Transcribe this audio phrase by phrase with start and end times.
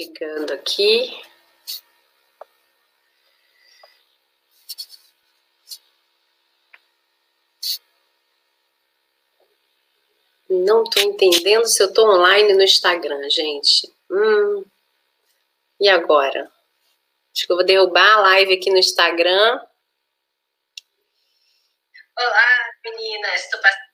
[0.00, 1.22] Chegando aqui.
[10.48, 13.92] Não estou entendendo se eu estou online no Instagram, gente.
[14.10, 14.64] Hum.
[15.78, 16.50] E agora?
[17.34, 19.60] Acho que eu vou derrubar a live aqui no Instagram.
[22.16, 23.44] Olá, meninas.
[23.44, 23.89] Estou passando.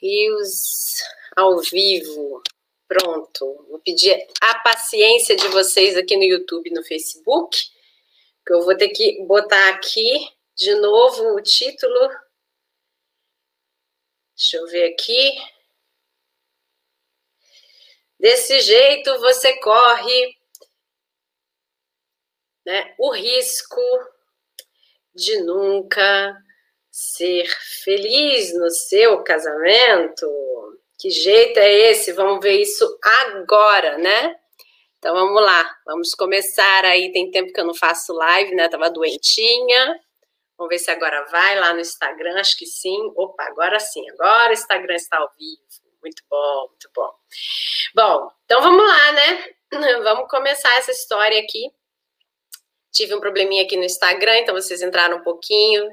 [0.00, 1.02] Rios
[1.36, 2.42] ao vivo.
[2.86, 3.66] Pronto.
[3.68, 7.58] Vou pedir a paciência de vocês aqui no YouTube e no Facebook,
[8.46, 12.10] que eu vou ter que botar aqui de novo o título
[14.36, 15.30] Deixa eu ver aqui.
[18.18, 20.36] Desse jeito você corre
[22.66, 23.80] né, o risco
[25.14, 26.43] de nunca
[26.94, 27.44] ser
[27.82, 30.30] feliz no seu casamento.
[30.96, 32.12] Que jeito é esse?
[32.12, 34.36] Vamos ver isso agora, né?
[34.98, 37.10] Então vamos lá, vamos começar aí.
[37.10, 38.68] Tem tempo que eu não faço live, né?
[38.68, 40.00] Tava doentinha.
[40.56, 43.12] Vamos ver se agora vai lá no Instagram, acho que sim.
[43.16, 45.62] Opa, agora sim, agora o Instagram está ao vivo.
[46.00, 47.12] Muito bom, muito bom.
[47.92, 49.50] Bom, então vamos lá, né?
[50.04, 51.68] Vamos começar essa história aqui.
[52.92, 55.90] Tive um probleminha aqui no Instagram, então vocês entraram um pouquinho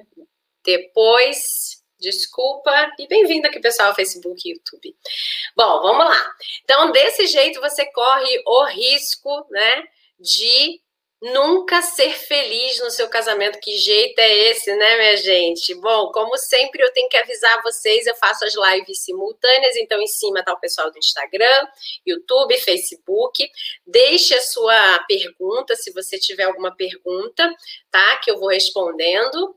[0.64, 1.82] depois.
[2.00, 4.96] Desculpa e bem-vindo aqui, pessoal, ao Facebook e YouTube.
[5.56, 6.36] Bom, vamos lá.
[6.64, 9.84] Então, desse jeito você corre o risco, né,
[10.20, 10.82] de
[11.22, 13.60] nunca ser feliz no seu casamento.
[13.60, 15.76] Que jeito é esse, né, minha gente?
[15.76, 20.08] Bom, como sempre, eu tenho que avisar vocês, eu faço as lives simultâneas, então em
[20.08, 21.68] cima tá o pessoal do Instagram,
[22.06, 23.48] YouTube, Facebook.
[23.86, 27.48] Deixe a sua pergunta, se você tiver alguma pergunta,
[27.92, 28.18] tá?
[28.18, 29.56] Que eu vou respondendo.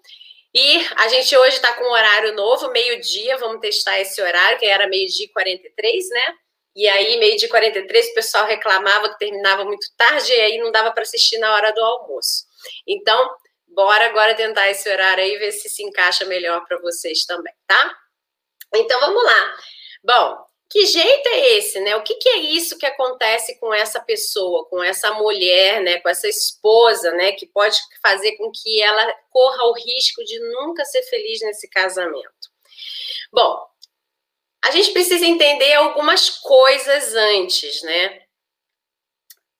[0.54, 4.66] E a gente hoje está com um horário novo, meio-dia, vamos testar esse horário, que
[4.66, 6.34] era meio-dia e 43, né?
[6.76, 10.70] E aí, meio de 43, o pessoal reclamava que terminava muito tarde e aí não
[10.70, 12.44] dava para assistir na hora do almoço.
[12.86, 13.36] Então,
[13.68, 17.54] bora agora tentar esse horário aí e ver se se encaixa melhor para vocês também,
[17.66, 17.96] tá?
[18.74, 19.56] Então, vamos lá.
[20.04, 21.94] Bom, que jeito é esse, né?
[21.94, 26.00] O que, que, é isso que acontece com essa pessoa, com essa mulher, né?
[26.00, 27.30] Com essa esposa, né?
[27.30, 32.50] Que pode fazer com que ela corra o risco de nunca ser feliz nesse casamento.
[33.32, 33.64] Bom,
[34.64, 38.22] a gente precisa entender algumas coisas antes, né?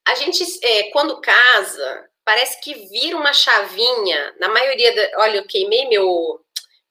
[0.05, 4.35] A gente, é, quando casa, parece que vira uma chavinha.
[4.37, 6.44] Na maioria, da, olha, eu queimei meu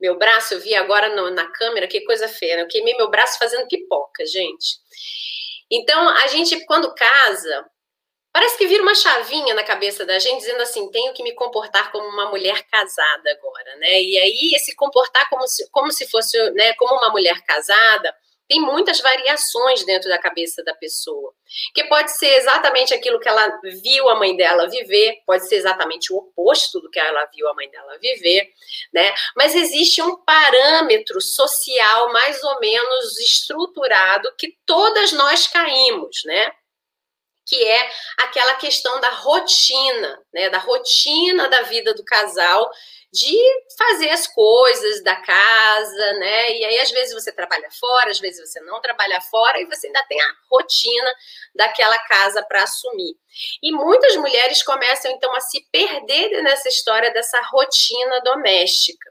[0.05, 2.63] meu braço, eu vi agora no, na câmera, que coisa feia, né?
[2.63, 4.77] Eu queimei meu braço fazendo pipoca, gente.
[5.71, 7.65] Então, a gente, quando casa,
[8.35, 11.93] Parece que vira uma chavinha na cabeça da gente, dizendo assim: tenho que me comportar
[11.93, 14.03] como uma mulher casada agora, né?
[14.03, 18.13] E aí, esse comportar como se, como se fosse, né, como uma mulher casada,
[18.49, 21.33] tem muitas variações dentro da cabeça da pessoa.
[21.75, 26.13] Que pode ser exatamente aquilo que ela viu a mãe dela viver, pode ser exatamente
[26.13, 28.51] o oposto do que ela viu a mãe dela viver,
[28.93, 29.15] né?
[29.37, 36.53] Mas existe um parâmetro social mais ou menos estruturado que todas nós caímos, né?
[37.47, 42.71] que é aquela questão da rotina, né, da rotina da vida do casal,
[43.15, 43.39] de
[43.79, 46.51] fazer as coisas da casa, né?
[46.57, 49.87] E aí às vezes você trabalha fora, às vezes você não trabalha fora e você
[49.87, 51.15] ainda tem a rotina
[51.55, 53.15] daquela casa para assumir.
[53.63, 59.09] E muitas mulheres começam então a se perder nessa história dessa rotina doméstica.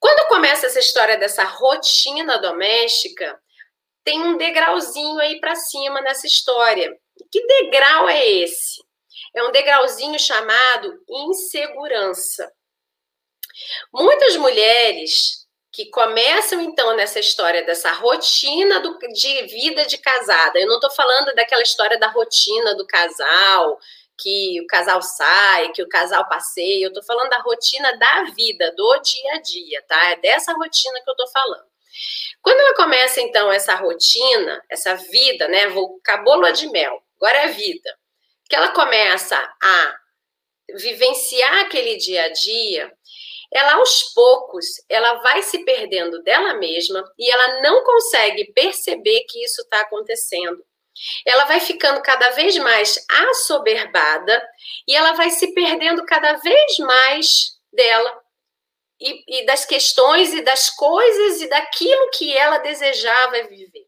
[0.00, 3.40] Quando começa essa história dessa rotina doméstica,
[4.02, 6.92] tem um degrauzinho aí para cima nessa história,
[7.30, 8.82] que degrau é esse?
[9.32, 12.52] É um degrauzinho chamado insegurança.
[13.92, 15.42] Muitas mulheres
[15.72, 20.58] que começam então nessa história dessa rotina do, de vida de casada.
[20.58, 23.78] Eu não estou falando daquela história da rotina do casal,
[24.18, 26.84] que o casal sai, que o casal passeia.
[26.84, 30.10] Eu estou falando da rotina da vida, do dia a dia, tá?
[30.10, 31.72] É dessa rotina que eu estou falando.
[32.42, 35.68] Quando ela começa então essa rotina, essa vida, né?
[35.68, 37.96] Vou, acabou lua de mel, Agora é vida.
[38.48, 39.96] Que ela começa a
[40.74, 42.92] vivenciar aquele dia a dia,
[43.52, 49.44] ela aos poucos, ela vai se perdendo dela mesma e ela não consegue perceber que
[49.44, 50.64] isso está acontecendo.
[51.26, 54.42] Ela vai ficando cada vez mais assoberbada
[54.86, 58.22] e ela vai se perdendo cada vez mais dela
[59.00, 63.86] e, e das questões e das coisas e daquilo que ela desejava viver.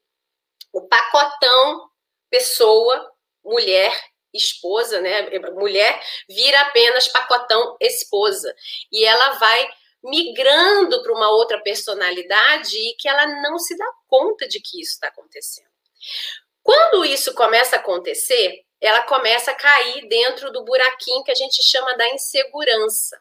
[0.73, 1.89] O pacotão
[2.31, 3.11] pessoa
[3.45, 3.93] mulher
[4.35, 5.31] esposa, né?
[5.53, 8.55] Mulher vira apenas pacotão esposa.
[8.91, 9.71] E ela vai
[10.03, 14.93] migrando para uma outra personalidade e que ela não se dá conta de que isso
[14.93, 15.69] está acontecendo.
[16.63, 21.63] Quando isso começa a acontecer, ela começa a cair dentro do buraquinho que a gente
[21.63, 23.19] chama da insegurança.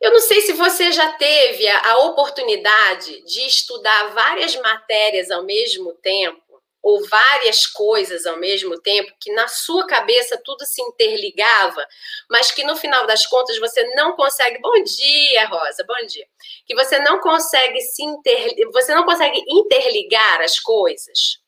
[0.00, 5.92] Eu não sei se você já teve a oportunidade de estudar várias matérias ao mesmo
[5.94, 6.41] tempo,
[6.82, 11.86] ou várias coisas ao mesmo tempo, que na sua cabeça tudo se interligava,
[12.28, 14.60] mas que no final das contas você não consegue.
[14.60, 16.26] Bom dia, Rosa, bom dia.
[16.66, 18.54] Que você não consegue se inter...
[18.72, 21.40] você não consegue interligar as coisas.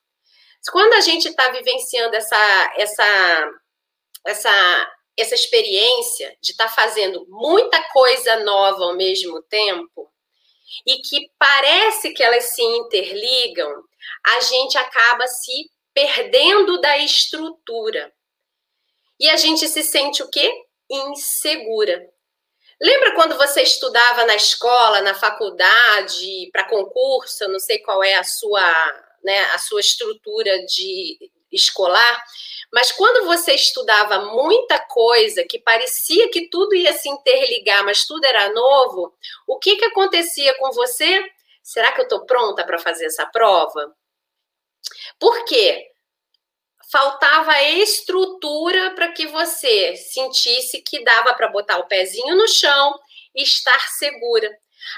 [0.71, 3.51] Quando a gente está vivenciando essa, essa,
[4.25, 10.11] essa essa experiência de estar tá fazendo muita coisa nova ao mesmo tempo
[10.87, 13.85] e que parece que elas se interligam,
[14.25, 18.13] a gente acaba se perdendo da estrutura.
[19.19, 20.53] E a gente se sente o quê?
[20.91, 22.09] Insegura.
[22.81, 28.25] Lembra quando você estudava na escola, na faculdade, para concurso, não sei qual é a
[28.25, 28.63] sua,
[29.23, 32.25] né, a sua estrutura de escolar,
[32.73, 38.25] mas quando você estudava muita coisa, que parecia que tudo ia se interligar, mas tudo
[38.25, 39.15] era novo,
[39.47, 41.25] o que, que acontecia com você?
[41.65, 43.93] Será que eu estou pronta para fazer essa prova?
[45.19, 45.91] Por quê?
[46.93, 53.01] Faltava estrutura para que você sentisse que dava para botar o pezinho no chão
[53.35, 54.49] e estar segura.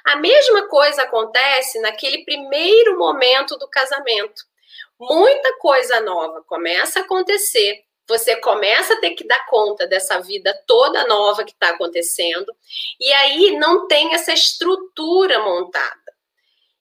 [0.05, 4.45] A mesma coisa acontece naquele primeiro momento do casamento
[4.99, 10.55] muita coisa nova começa a acontecer, você começa a ter que dar conta dessa vida
[10.67, 12.55] toda nova que está acontecendo,
[13.01, 16.06] e aí não tem essa estrutura montada.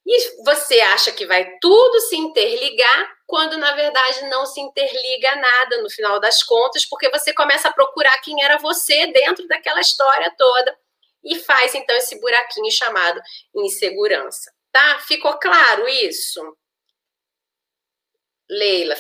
[0.06, 5.82] E você acha que vai tudo se interligar, quando na verdade não se interliga nada
[5.82, 10.34] no final das contas, porque você começa a procurar quem era você dentro daquela história
[10.38, 10.78] toda
[11.24, 13.20] e faz então esse buraquinho chamado
[13.56, 14.54] insegurança.
[14.72, 15.00] Tá?
[15.00, 16.56] Ficou claro isso?
[18.48, 18.96] Leila.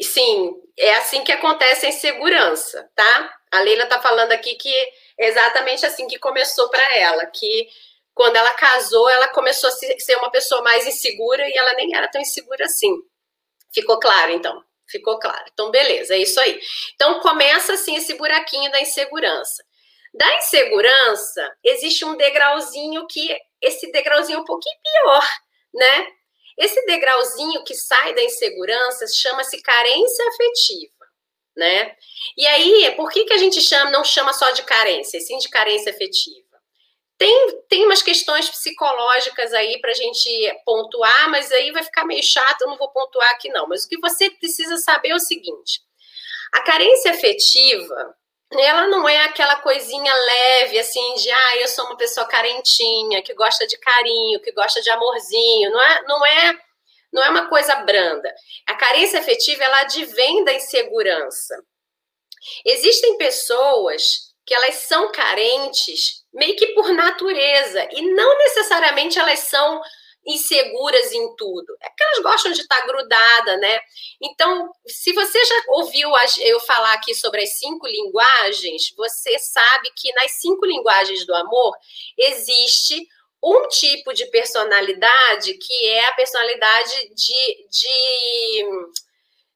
[0.00, 3.36] Sim, é assim que acontece a insegurança, tá?
[3.50, 4.72] A Leila está falando aqui que
[5.18, 7.68] é exatamente assim que começou para ela, que
[8.16, 12.08] quando ela casou, ela começou a ser uma pessoa mais insegura e ela nem era
[12.08, 12.90] tão insegura assim.
[13.74, 14.64] Ficou claro, então?
[14.88, 15.44] Ficou claro.
[15.52, 16.58] Então, beleza, é isso aí.
[16.94, 19.62] Então, começa assim esse buraquinho da insegurança.
[20.14, 25.28] Da insegurança, existe um degrauzinho que, esse degrauzinho é um pouquinho pior,
[25.74, 26.06] né?
[26.56, 31.06] Esse degrauzinho que sai da insegurança chama-se carência afetiva,
[31.54, 31.94] né?
[32.34, 35.50] E aí, por que, que a gente chama, não chama só de carência, sim de
[35.50, 36.45] carência afetiva?
[37.18, 40.28] Tem, tem umas questões psicológicas aí para a gente
[40.66, 43.66] pontuar, mas aí vai ficar meio chato, eu não vou pontuar aqui não.
[43.66, 45.80] Mas o que você precisa saber é o seguinte:
[46.52, 48.14] a carência afetiva,
[48.52, 53.34] ela não é aquela coisinha leve, assim, de, ah, eu sou uma pessoa carentinha, que
[53.34, 56.60] gosta de carinho, que gosta de amorzinho, não é, não é,
[57.12, 58.32] não é uma coisa branda.
[58.68, 61.56] A carência afetiva, ela advém da insegurança.
[62.64, 69.80] Existem pessoas que elas são carentes meio que por natureza, e não necessariamente elas são
[70.26, 71.76] inseguras em tudo.
[71.80, 73.78] É que elas gostam de estar grudada, né?
[74.20, 76.10] Então, se você já ouviu
[76.40, 81.76] eu falar aqui sobre as cinco linguagens, você sabe que nas cinco linguagens do amor
[82.18, 83.06] existe
[83.42, 88.64] um tipo de personalidade que é a personalidade de, de,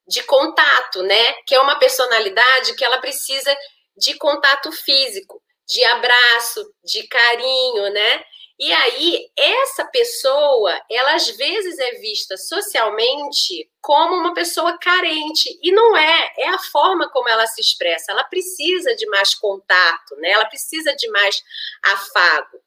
[0.07, 1.33] de contato, né?
[1.47, 3.57] Que é uma personalidade que ela precisa
[3.97, 8.25] de contato físico, de abraço, de carinho, né?
[8.63, 15.59] E aí, essa pessoa, ela às vezes é vista socialmente como uma pessoa carente.
[15.63, 18.13] E não é, é a forma como ela se expressa.
[18.13, 20.33] Ela precisa de mais contato, né?
[20.33, 21.43] Ela precisa de mais
[21.83, 22.61] afago.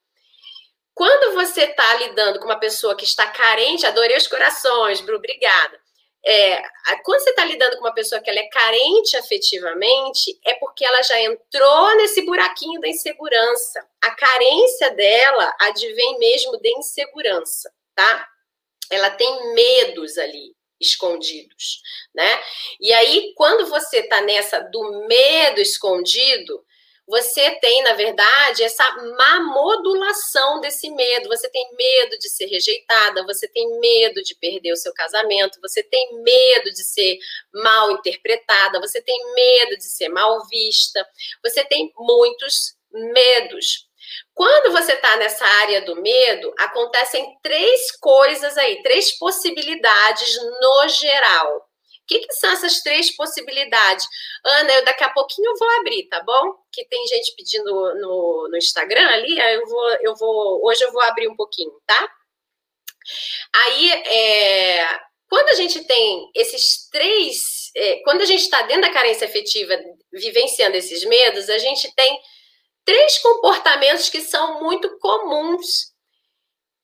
[0.96, 5.80] Quando você está lidando com uma pessoa que está carente, adorei os corações, Bru, obrigada.
[6.26, 6.64] É,
[7.04, 11.02] quando você está lidando com uma pessoa que ela é carente afetivamente, é porque ela
[11.02, 13.86] já entrou nesse buraquinho da insegurança.
[14.02, 18.28] A carência dela advém mesmo de insegurança, tá?
[18.90, 21.82] Ela tem medos ali escondidos,
[22.14, 22.42] né?
[22.80, 26.64] E aí, quando você está nessa do medo escondido,
[27.08, 28.84] você tem, na verdade, essa
[29.18, 31.28] má modulação desse medo.
[31.28, 35.84] Você tem medo de ser rejeitada, você tem medo de perder o seu casamento, você
[35.84, 37.18] tem medo de ser
[37.54, 41.06] mal interpretada, você tem medo de ser mal vista,
[41.44, 43.88] você tem muitos medos.
[44.34, 51.73] Quando você está nessa área do medo, acontecem três coisas aí, três possibilidades no geral.
[52.04, 54.06] O que, que, são essas três possibilidades?
[54.46, 56.54] Ana, eu daqui a pouquinho vou abrir, tá bom?
[56.72, 61.02] Que tem gente pedindo no, no Instagram ali, eu vou, eu vou, hoje eu vou
[61.02, 62.10] abrir um pouquinho, tá?
[63.56, 68.94] Aí, é, quando a gente tem esses três, é, quando a gente está dentro da
[68.94, 69.74] carência afetiva,
[70.12, 72.20] vivenciando esses medos, a gente tem
[72.86, 75.93] três comportamentos que são muito comuns.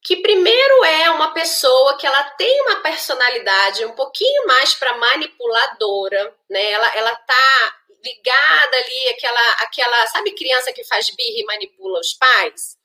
[0.01, 6.33] Que primeiro é uma pessoa que ela tem uma personalidade um pouquinho mais para manipuladora,
[6.49, 6.71] né?
[6.71, 12.13] Ela, ela tá ligada ali, aquela, aquela, sabe, criança que faz birra e manipula os
[12.13, 12.77] pais?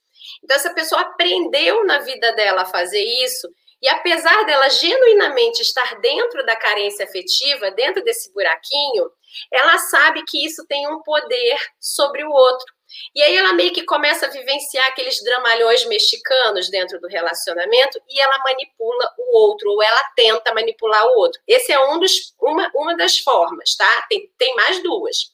[0.43, 3.47] Então, essa pessoa aprendeu na vida dela a fazer isso,
[3.81, 9.09] e apesar dela genuinamente estar dentro da carência afetiva, dentro desse buraquinho,
[9.51, 12.74] ela sabe que isso tem um poder sobre o outro.
[13.13, 18.19] E aí ela meio que começa a vivenciar aqueles dramalhões mexicanos dentro do relacionamento e
[18.19, 21.41] ela manipula o outro, ou ela tenta manipular o outro.
[21.47, 24.05] Esse é um dos, uma, uma das formas, tá?
[24.09, 25.33] Tem, tem mais duas.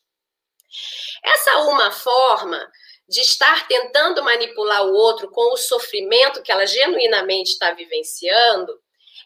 [1.23, 2.71] Essa uma forma
[3.07, 8.79] de estar tentando manipular o outro com o sofrimento que ela genuinamente está vivenciando,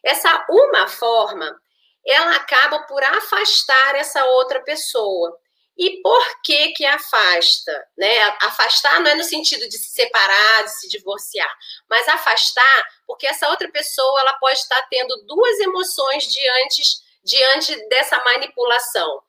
[0.04, 1.56] essa uma forma,
[2.06, 5.38] ela acaba por afastar essa outra pessoa.
[5.78, 7.86] E por que que afasta?
[7.98, 8.18] Né?
[8.42, 11.54] Afastar não é no sentido de se separar, de se divorciar,
[11.90, 16.82] mas afastar porque essa outra pessoa ela pode estar tendo duas emoções diante,
[17.24, 19.22] diante dessa manipulação.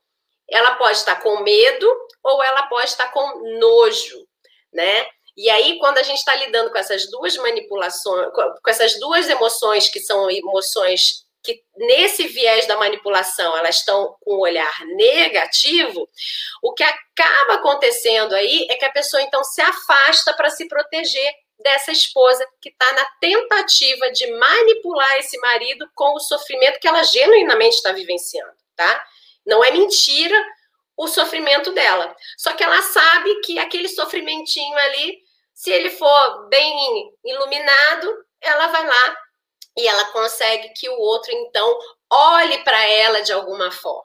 [0.48, 4.26] Ela pode estar com medo ou ela pode estar com nojo,
[4.72, 5.06] né?
[5.36, 9.88] E aí, quando a gente está lidando com essas duas manipulações, com essas duas emoções
[9.88, 16.08] que são emoções que nesse viés da manipulação elas estão com um olhar negativo,
[16.60, 21.32] o que acaba acontecendo aí é que a pessoa então se afasta para se proteger
[21.60, 27.04] dessa esposa que está na tentativa de manipular esse marido com o sofrimento que ela
[27.04, 29.06] genuinamente está vivenciando, tá?
[29.46, 30.44] Não é mentira
[30.96, 32.14] o sofrimento dela.
[32.36, 35.18] Só que ela sabe que aquele sofrimentinho ali,
[35.54, 39.16] se ele for bem iluminado, ela vai lá
[39.76, 41.78] e ela consegue que o outro então
[42.10, 44.04] olhe para ela de alguma forma.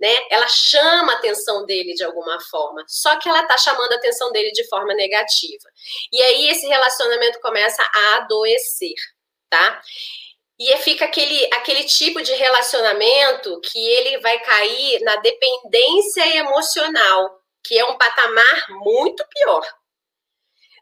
[0.00, 0.26] Né?
[0.30, 4.30] Ela chama a atenção dele de alguma forma, só que ela está chamando a atenção
[4.30, 5.68] dele de forma negativa.
[6.12, 8.94] E aí esse relacionamento começa a adoecer,
[9.50, 9.82] tá?
[10.56, 17.76] E fica aquele, aquele tipo de relacionamento que ele vai cair na dependência emocional, que
[17.76, 19.64] é um patamar muito pior.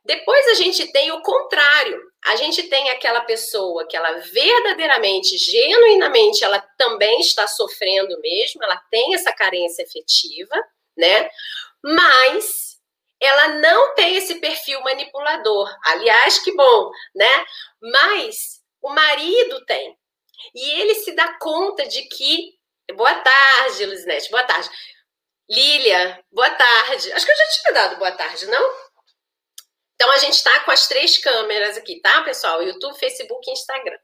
[0.05, 6.45] Depois a gente tem o contrário, a gente tem aquela pessoa que ela verdadeiramente, genuinamente,
[6.45, 10.55] ela também está sofrendo mesmo, ela tem essa carência afetiva,
[10.97, 11.31] né?
[11.83, 12.79] Mas
[13.21, 15.73] ela não tem esse perfil manipulador.
[15.85, 17.47] Aliás, que bom, né?
[17.81, 19.97] Mas o marido tem.
[20.53, 22.57] E ele se dá conta de que.
[22.95, 24.69] Boa tarde, Luzinete, boa tarde.
[25.49, 27.13] Lília, boa tarde.
[27.13, 28.86] Acho que eu já tinha dado boa tarde, não?
[29.97, 32.63] Então, a gente está com as três câmeras aqui, tá, pessoal?
[32.63, 33.99] YouTube, Facebook e Instagram.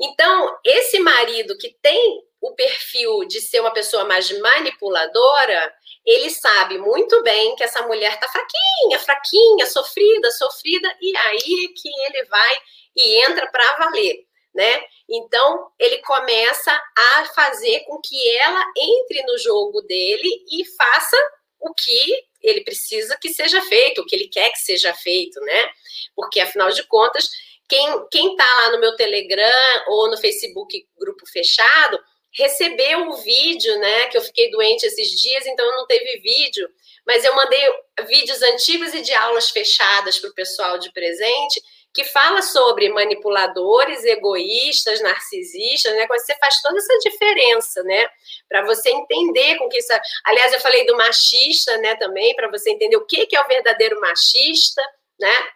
[0.00, 5.74] Então, esse marido que tem o perfil de ser uma pessoa mais manipuladora,
[6.06, 11.88] ele sabe muito bem que essa mulher tá fraquinha, fraquinha, sofrida, sofrida, e aí que
[12.06, 12.58] ele vai
[12.96, 14.82] e entra para valer, né?
[15.10, 21.16] Então, ele começa a fazer com que ela entre no jogo dele e faça
[21.60, 25.70] o que ele precisa que seja feito, o que ele quer que seja feito, né?
[26.14, 27.28] Porque, afinal de contas,
[27.68, 31.98] quem, quem tá lá no meu Telegram ou no Facebook grupo fechado,
[32.32, 34.06] recebeu o vídeo, né?
[34.06, 36.68] Que eu fiquei doente esses dias, então não teve vídeo.
[37.06, 37.60] Mas eu mandei
[38.06, 41.60] vídeos antigos e de aulas fechadas para o pessoal de presente
[41.94, 46.06] que fala sobre manipuladores, egoístas, narcisistas, né?
[46.06, 48.08] Você faz toda essa diferença, né?
[48.48, 49.92] Para você entender com que isso.
[49.92, 50.00] É...
[50.24, 51.96] Aliás, eu falei do machista, né?
[51.96, 54.82] Também para você entender o que é o verdadeiro machista,
[55.18, 55.48] né?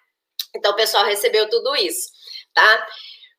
[0.55, 2.11] Então, o pessoal recebeu tudo isso,
[2.53, 2.87] tá?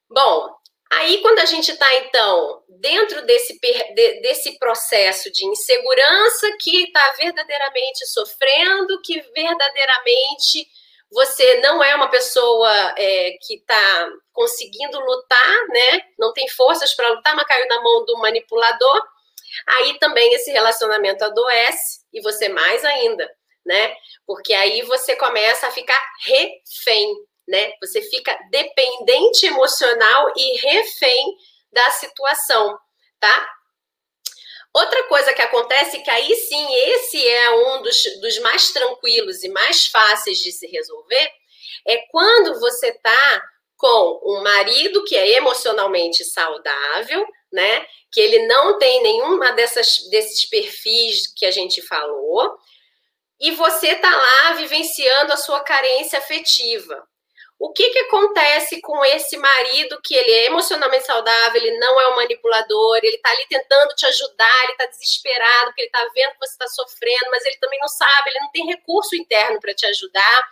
[0.10, 0.50] Bom,
[0.92, 3.60] aí quando a gente está então dentro desse,
[4.22, 10.68] desse processo de insegurança que está verdadeiramente sofrendo, que verdadeiramente
[11.14, 16.02] você não é uma pessoa é, que está conseguindo lutar, né?
[16.18, 19.02] Não tem forças para lutar, mas caiu na mão do manipulador.
[19.68, 23.30] Aí também esse relacionamento adoece e você mais ainda,
[23.64, 23.96] né?
[24.26, 27.16] Porque aí você começa a ficar refém,
[27.48, 27.74] né?
[27.80, 31.38] Você fica dependente emocional e refém
[31.72, 32.78] da situação,
[33.20, 33.50] tá?
[34.74, 39.50] Outra coisa que acontece, que aí sim, esse é um dos, dos mais tranquilos e
[39.50, 41.32] mais fáceis de se resolver,
[41.88, 43.44] é quando você está
[43.78, 47.86] com um marido que é emocionalmente saudável, né?
[48.12, 52.58] Que ele não tem nenhuma dessas, desses perfis que a gente falou,
[53.40, 57.04] e você está lá vivenciando a sua carência afetiva.
[57.64, 62.10] O que, que acontece com esse marido que ele é emocionalmente saudável, ele não é
[62.10, 66.34] um manipulador, ele está ali tentando te ajudar, ele está desesperado, porque ele está vendo
[66.34, 69.74] que você está sofrendo, mas ele também não sabe, ele não tem recurso interno para
[69.74, 70.50] te ajudar.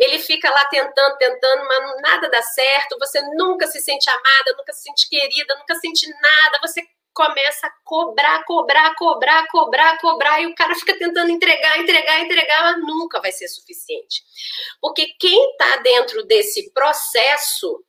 [0.00, 2.98] Ele fica lá tentando, tentando, mas nada dá certo.
[2.98, 6.58] Você nunca se sente amada, nunca se sente querida, nunca sente nada.
[6.62, 6.82] Você
[7.18, 12.62] começa a cobrar, cobrar, cobrar, cobrar, cobrar, e o cara fica tentando entregar, entregar, entregar,
[12.62, 14.22] mas nunca vai ser suficiente.
[14.80, 17.84] Porque quem está dentro desse processo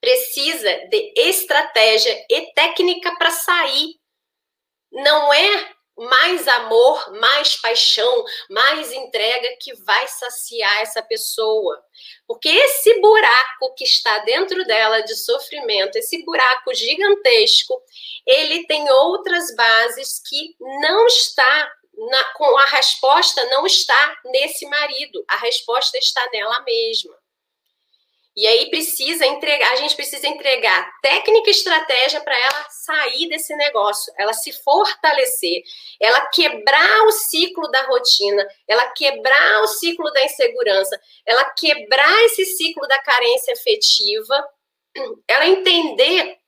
[0.00, 3.96] precisa de estratégia e técnica para sair.
[4.92, 5.74] Não é
[6.08, 11.82] mais amor, mais paixão, mais entrega que vai saciar essa pessoa.
[12.26, 17.80] Porque esse buraco que está dentro dela de sofrimento, esse buraco gigantesco,
[18.26, 25.24] ele tem outras bases que não está na, com a resposta não está nesse marido,
[25.28, 27.21] a resposta está nela mesma.
[28.34, 33.54] E aí precisa entregar, a gente precisa entregar técnica e estratégia para ela sair desse
[33.56, 35.62] negócio, ela se fortalecer,
[36.00, 42.46] ela quebrar o ciclo da rotina, ela quebrar o ciclo da insegurança, ela quebrar esse
[42.56, 44.48] ciclo da carência afetiva,
[45.28, 46.38] ela entender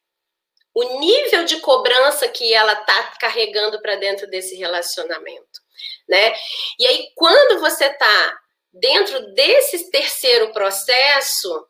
[0.75, 5.61] o nível de cobrança que ela está carregando para dentro desse relacionamento,
[6.09, 6.35] né?
[6.79, 8.39] E aí quando você está
[8.73, 11.69] dentro desse terceiro processo,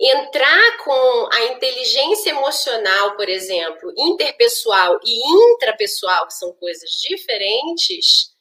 [0.00, 8.32] entrar com a inteligência emocional, por exemplo, interpessoal e intrapessoal, que são coisas diferentes,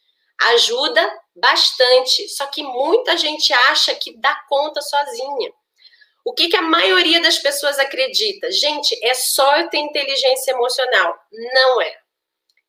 [0.53, 2.27] ajuda bastante.
[2.29, 5.53] Só que muita gente acha que dá conta sozinha.
[6.25, 8.49] O que, que a maioria das pessoas acredita?
[8.51, 11.13] Gente, é só eu ter inteligência emocional.
[11.53, 12.02] Não é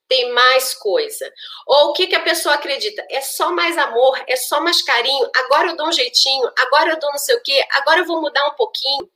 [0.09, 1.33] tem mais coisa.
[1.67, 3.07] Ou o que, que a pessoa acredita?
[3.11, 6.99] É só mais amor, é só mais carinho, agora eu dou um jeitinho, agora eu
[6.99, 9.11] dou não sei o quê, agora eu vou mudar um pouquinho.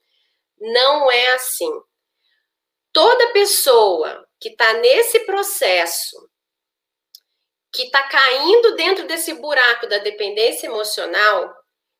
[0.60, 1.70] Não é assim.
[2.92, 6.28] Toda pessoa que está nesse processo,
[7.72, 11.54] que está caindo dentro desse buraco da dependência emocional,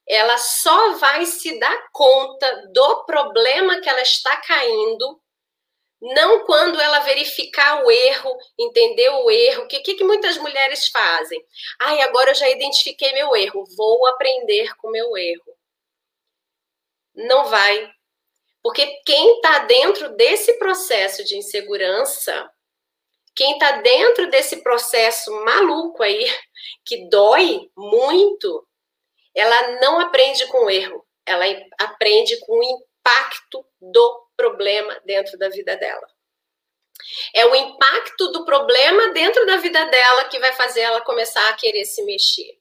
[0.08, 5.20] ela só vai se dar conta do problema que ela está caindo
[6.00, 9.64] não quando ela verificar o erro, entender o erro.
[9.64, 11.44] O que, que, que muitas mulheres fazem?
[11.80, 15.56] Ai, agora eu já identifiquei meu erro, vou aprender com meu erro.
[17.14, 17.90] Não vai.
[18.62, 22.50] Porque quem está dentro desse processo de insegurança,
[23.34, 26.26] quem está dentro desse processo maluco aí,
[26.84, 28.66] que dói muito,
[29.34, 31.44] ela não aprende com o erro, ela
[31.78, 36.06] aprende com o impacto do problema dentro da vida dela.
[37.34, 41.54] É o impacto do problema dentro da vida dela que vai fazer ela começar a
[41.54, 42.56] querer se mexer.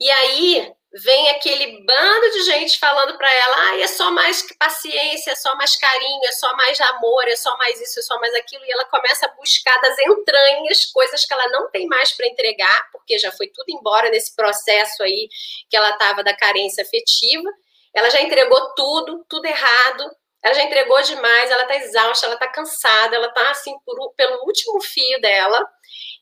[0.00, 5.32] E aí vem aquele bando de gente falando para ela: ah, é só mais paciência,
[5.32, 8.34] é só mais carinho, é só mais amor, é só mais isso, é só mais
[8.34, 8.64] aquilo.
[8.64, 12.90] E ela começa a buscar das entranhas coisas que ela não tem mais para entregar,
[12.92, 15.28] porque já foi tudo embora nesse processo aí
[15.68, 17.48] que ela estava da carência afetiva.
[17.94, 20.10] Ela já entregou tudo, tudo errado,
[20.42, 24.44] ela já entregou demais, ela tá exausta, ela tá cansada, ela tá assim por, pelo
[24.44, 25.68] último fio dela.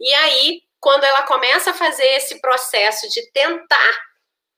[0.01, 4.01] E aí, quando ela começa a fazer esse processo de tentar,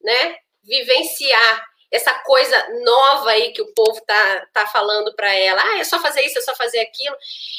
[0.01, 5.79] né, vivenciar essa coisa nova aí que o povo tá, tá falando para ela, ah,
[5.79, 7.17] é só fazer isso, é só fazer aquilo.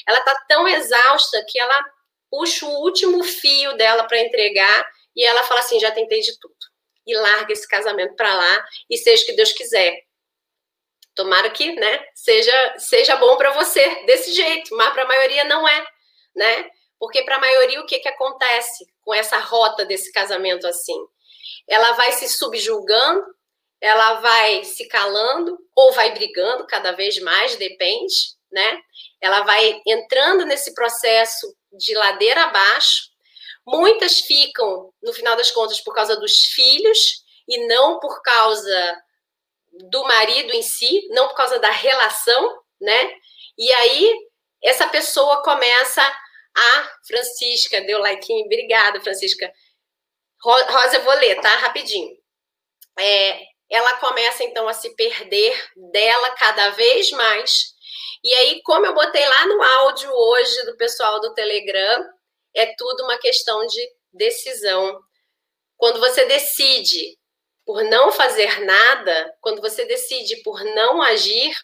[0.08, 1.84] Ela tá tão exausta que ela
[2.30, 6.56] puxa o último fio dela para entregar e ela fala assim, já tentei de tudo.
[7.08, 10.09] E larga esse casamento para lá e seja o que Deus quiser.
[11.20, 15.68] Tomara que, né, seja, seja bom para você desse jeito, mas para a maioria não
[15.68, 15.86] é,
[16.34, 16.72] né?
[16.98, 20.96] Porque para a maioria o que, que acontece com essa rota desse casamento assim?
[21.68, 23.22] Ela vai se subjulgando,
[23.82, 28.16] ela vai se calando ou vai brigando cada vez mais, depende,
[28.50, 28.80] né?
[29.20, 33.10] Ela vai entrando nesse processo de ladeira abaixo.
[33.68, 39.04] Muitas ficam, no final das contas, por causa dos filhos e não por causa
[39.90, 43.14] do marido em si, não por causa da relação, né?
[43.58, 44.14] E aí
[44.64, 46.02] essa pessoa começa
[46.56, 49.52] a Francisca deu like, obrigada, Francisca.
[50.42, 51.50] Rosa, eu vou ler, tá?
[51.58, 52.18] Rapidinho.
[52.98, 53.40] É,
[53.70, 57.74] ela começa então a se perder dela cada vez mais.
[58.24, 62.04] E aí, como eu botei lá no áudio hoje do pessoal do Telegram,
[62.54, 65.00] é tudo uma questão de decisão.
[65.78, 67.18] Quando você decide
[67.70, 71.56] por não fazer nada, quando você decide por não agir,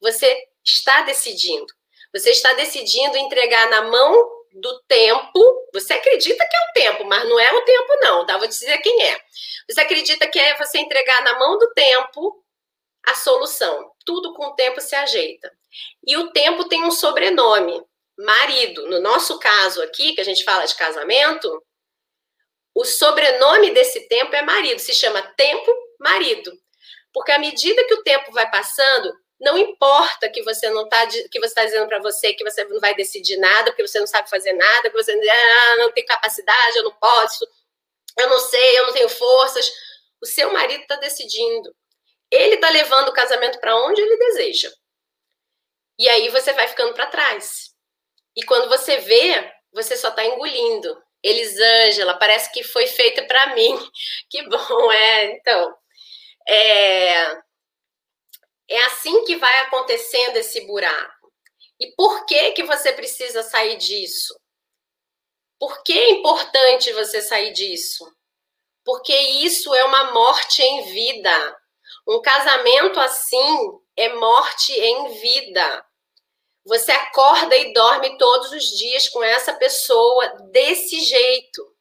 [0.00, 1.66] você está decidindo.
[2.14, 5.68] Você está decidindo entregar na mão do tempo.
[5.72, 8.38] Você acredita que é o tempo, mas não é o tempo, não, tá?
[8.38, 9.20] Vou te dizer quem é.
[9.68, 12.40] Você acredita que é você entregar na mão do tempo
[13.04, 13.90] a solução.
[14.06, 15.52] Tudo com o tempo se ajeita.
[16.06, 17.84] E o tempo tem um sobrenome,
[18.16, 18.88] marido.
[18.88, 21.60] No nosso caso aqui, que a gente fala de casamento,
[22.74, 26.52] o sobrenome desse tempo é marido, se chama tempo marido.
[27.12, 31.40] Porque à medida que o tempo vai passando, não importa que você não tá que
[31.40, 34.30] você está dizendo para você que você não vai decidir nada, porque você não sabe
[34.30, 37.46] fazer nada, que você ah, não tem capacidade, eu não posso,
[38.18, 39.70] eu não sei, eu não tenho forças.
[40.20, 41.74] O seu marido está decidindo.
[42.30, 44.72] Ele está levando o casamento para onde ele deseja.
[45.98, 47.74] E aí você vai ficando para trás.
[48.36, 51.01] E quando você vê, você só está engolindo.
[51.22, 53.78] Elisângela, parece que foi feita para mim.
[54.28, 55.24] Que bom, é.
[55.36, 55.74] Então,
[56.48, 57.32] é,
[58.68, 61.32] é assim que vai acontecendo esse buraco.
[61.78, 64.34] E por que que você precisa sair disso?
[65.58, 68.10] Por que é importante você sair disso?
[68.84, 71.56] Porque isso é uma morte em vida.
[72.06, 75.86] Um casamento assim é morte em vida.
[76.64, 81.74] Você acorda e dorme todos os dias com essa pessoa desse jeito,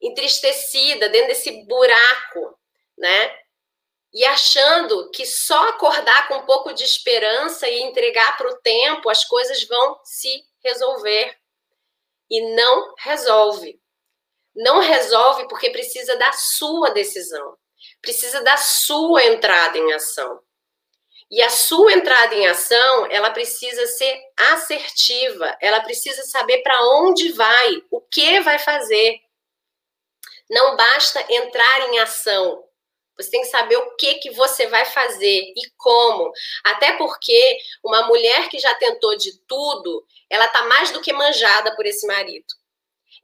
[0.00, 2.58] entristecida, dentro desse buraco,
[2.96, 3.36] né?
[4.12, 9.10] E achando que só acordar com um pouco de esperança e entregar para o tempo,
[9.10, 11.36] as coisas vão se resolver.
[12.30, 13.80] E não resolve.
[14.54, 17.56] Não resolve porque precisa da sua decisão
[18.00, 20.40] precisa da sua entrada em ação.
[21.30, 27.32] E a sua entrada em ação, ela precisa ser assertiva, ela precisa saber para onde
[27.32, 29.20] vai, o que vai fazer.
[30.48, 32.64] Não basta entrar em ação.
[33.18, 36.32] Você tem que saber o que que você vai fazer e como.
[36.64, 41.74] Até porque uma mulher que já tentou de tudo, ela tá mais do que manjada
[41.76, 42.57] por esse marido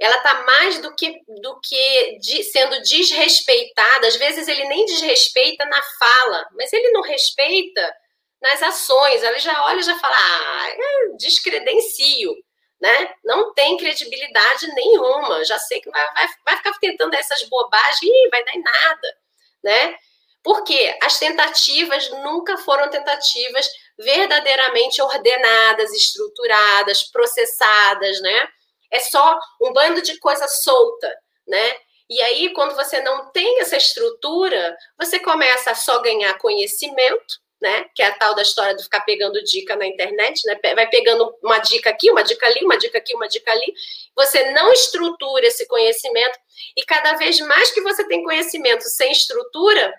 [0.05, 4.07] ela está mais do que, do que de, sendo desrespeitada.
[4.07, 7.95] Às vezes ele nem desrespeita na fala, mas ele não respeita
[8.43, 9.23] nas ações.
[9.23, 10.69] Ela já olha e já fala, ah,
[11.17, 12.35] descredencio,
[12.79, 13.15] né?
[13.25, 15.43] Não tem credibilidade nenhuma.
[15.43, 19.17] Já sei que vai, vai, vai ficar tentando essas bobagens e vai dar em nada,
[19.63, 19.97] né?
[20.43, 23.67] Porque as tentativas nunca foram tentativas
[23.99, 28.49] verdadeiramente ordenadas, estruturadas, processadas, né?
[28.91, 31.15] É só um bando de coisa solta,
[31.47, 31.77] né?
[32.09, 37.87] E aí, quando você não tem essa estrutura, você começa a só ganhar conhecimento, né?
[37.95, 40.59] Que é a tal da história de ficar pegando dica na internet, né?
[40.75, 43.73] Vai pegando uma dica aqui, uma dica ali, uma dica aqui, uma dica ali.
[44.15, 46.39] Você não estrutura esse conhecimento
[46.77, 49.95] e cada vez mais que você tem conhecimento sem estrutura,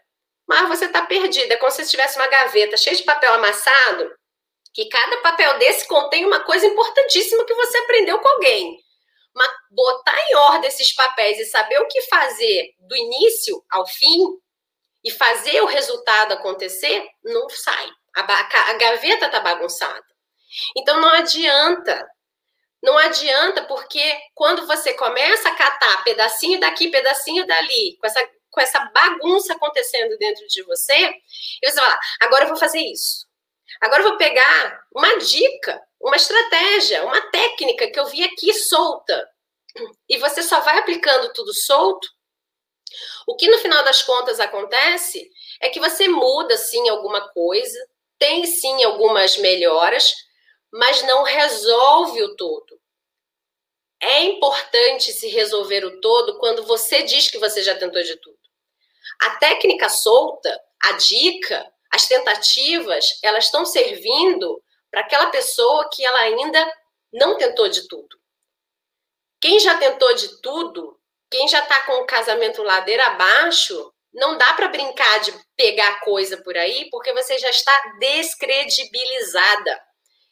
[0.48, 1.52] mais você está perdido.
[1.52, 4.12] É como se tivesse uma gaveta cheia de papel amassado,
[4.76, 8.78] que cada papel desse contém uma coisa importantíssima que você aprendeu com alguém.
[9.34, 14.38] Mas botar em ordem esses papéis e saber o que fazer do início ao fim
[15.02, 17.90] e fazer o resultado acontecer, não sai.
[18.18, 20.06] A, a, gaveta tá bagunçada.
[20.76, 22.06] Então não adianta.
[22.84, 28.62] Não adianta, porque quando você começa a catar pedacinho daqui, pedacinho dali, com essa, com
[28.62, 31.14] essa bagunça acontecendo dentro de você,
[31.64, 33.25] você fala, agora eu vou fazer isso.
[33.82, 39.28] Agora eu vou pegar uma dica uma estratégia, uma técnica que eu vi aqui solta.
[40.08, 42.08] E você só vai aplicando tudo solto.
[43.28, 45.28] O que no final das contas acontece
[45.60, 47.78] é que você muda sim alguma coisa,
[48.20, 50.14] tem sim algumas melhoras,
[50.72, 52.80] mas não resolve o todo.
[54.00, 58.38] É importante se resolver o todo quando você diz que você já tentou de tudo.
[59.22, 66.20] A técnica solta, a dica, as tentativas, elas estão servindo para aquela pessoa que ela
[66.20, 66.74] ainda
[67.14, 68.20] não tentou de tudo.
[69.40, 71.00] Quem já tentou de tudo,
[71.32, 76.38] quem já está com o casamento ladeira abaixo, não dá para brincar de pegar coisa
[76.38, 79.82] por aí, porque você já está descredibilizada.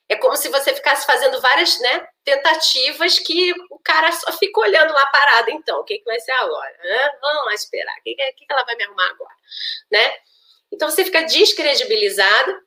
[0.10, 4.93] É como se você ficasse fazendo várias né, tentativas que o cara só fica olhando
[4.93, 5.49] lá parado.
[5.52, 6.76] Então, o que, que vai ser agora?
[7.21, 7.97] Vamos lá esperar.
[7.99, 9.36] O que, que, ela vai me arrumar agora?
[9.91, 10.17] Né?
[10.73, 12.59] Então, você fica descredibilizada.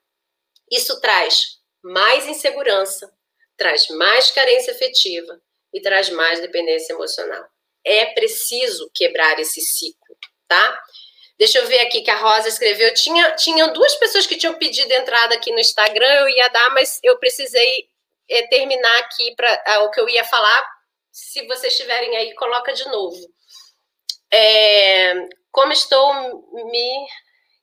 [0.71, 3.11] Isso traz mais insegurança,
[3.57, 5.39] traz mais carência afetiva
[5.73, 7.45] e traz mais dependência emocional.
[7.85, 10.17] É preciso quebrar esse ciclo,
[10.47, 10.83] tá?
[11.37, 12.93] Deixa eu ver aqui que a Rosa escreveu.
[12.93, 16.99] Tinha, tinham duas pessoas que tinham pedido entrada aqui no Instagram, eu ia dar, mas
[17.03, 17.87] eu precisei
[18.29, 20.67] é, terminar aqui para ah, o que eu ia falar.
[21.11, 23.17] Se vocês estiverem aí, coloca de novo.
[24.33, 25.13] É,
[25.51, 26.13] como estou
[26.53, 27.07] me,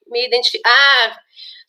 [0.07, 0.75] me identificando.
[0.75, 1.19] Ah,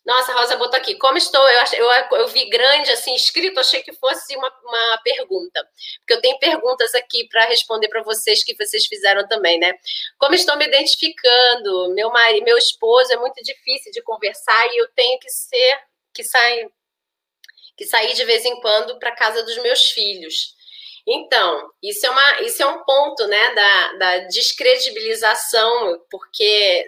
[0.04, 0.96] Nossa, a Rosa botou aqui.
[0.96, 1.42] Como estou?
[1.48, 5.68] Eu, eu, eu vi grande, assim, escrito, achei que fosse uma, uma pergunta.
[6.00, 9.72] Porque eu tenho perguntas aqui para responder para vocês que vocês fizeram também, né?
[10.18, 11.92] Como estou me identificando?
[11.94, 15.80] Meu marido, meu esposo é muito difícil de conversar e eu tenho que ser,
[16.14, 16.70] que sair,
[17.76, 20.54] que sair de vez em quando para casa dos meus filhos.
[21.08, 26.84] Então, isso é, uma, isso é um ponto né, da, da descredibilização, porque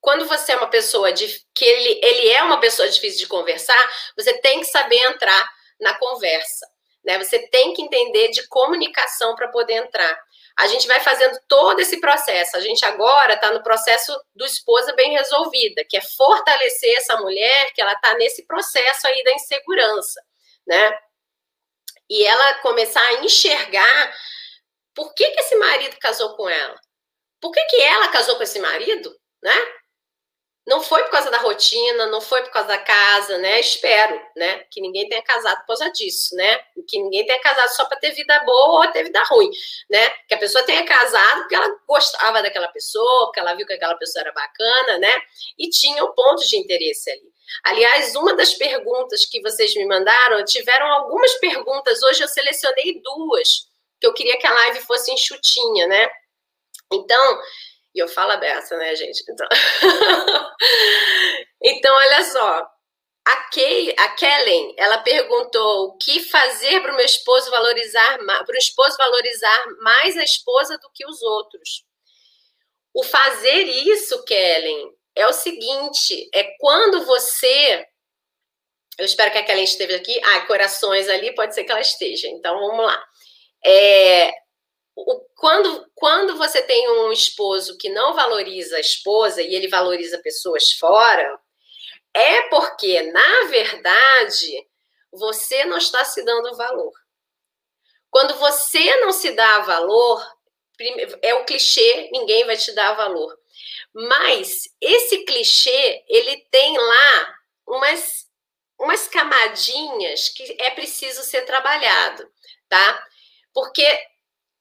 [0.00, 3.78] quando você é uma pessoa de, que ele, ele é uma pessoa difícil de conversar,
[4.16, 6.66] você tem que saber entrar na conversa.
[7.04, 7.18] Né?
[7.18, 10.20] Você tem que entender de comunicação para poder entrar.
[10.58, 12.56] A gente vai fazendo todo esse processo.
[12.56, 17.72] A gente agora está no processo do esposa bem resolvida, que é fortalecer essa mulher
[17.72, 20.20] que ela está nesse processo aí da insegurança,
[20.66, 20.98] né?
[22.10, 24.14] E ela começar a enxergar
[24.94, 26.78] por que, que esse marido casou com ela.
[27.40, 29.77] Por que, que ela casou com esse marido, né?
[30.68, 33.58] Não foi por causa da rotina, não foi por causa da casa, né?
[33.58, 34.58] Espero, né?
[34.70, 36.58] Que ninguém tenha casado por causa disso, né?
[36.86, 39.50] Que ninguém tenha casado só para ter vida boa ou ter vida ruim,
[39.88, 40.10] né?
[40.28, 43.94] Que a pessoa tenha casado porque ela gostava daquela pessoa, porque ela viu que aquela
[43.94, 45.22] pessoa era bacana, né?
[45.58, 47.32] E tinha um ponto de interesse ali.
[47.64, 53.68] Aliás, uma das perguntas que vocês me mandaram, tiveram algumas perguntas, hoje eu selecionei duas,
[53.98, 56.10] que eu queria que a live fosse enxutinha, né?
[56.92, 57.40] Então,
[57.98, 59.24] e eu falo dessa, né, gente?
[59.28, 59.46] Então,
[61.60, 62.70] então olha só.
[63.26, 68.54] A, Kay, a Kellen, ela perguntou o que fazer para o meu esposo valorizar, para
[68.54, 71.84] o esposo valorizar mais a esposa do que os outros.
[72.94, 77.86] O fazer isso, Kellen, é o seguinte: é quando você.
[78.96, 80.18] Eu espero que a Kellen esteja aqui.
[80.24, 82.28] Ah, corações ali, pode ser que ela esteja.
[82.28, 83.04] Então vamos lá.
[83.62, 84.32] É,
[85.34, 90.72] quando, quando você tem um esposo que não valoriza a esposa e ele valoriza pessoas
[90.72, 91.38] fora,
[92.12, 94.66] é porque, na verdade,
[95.12, 96.92] você não está se dando valor.
[98.10, 100.26] Quando você não se dá valor,
[101.22, 103.38] é o clichê, ninguém vai te dar valor.
[103.92, 107.34] Mas esse clichê, ele tem lá
[107.66, 108.26] umas,
[108.78, 112.28] umas camadinhas que é preciso ser trabalhado,
[112.68, 113.06] tá?
[113.52, 113.86] Porque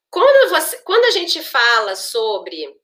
[0.10, 2.76] quando, você, quando a gente fala sobre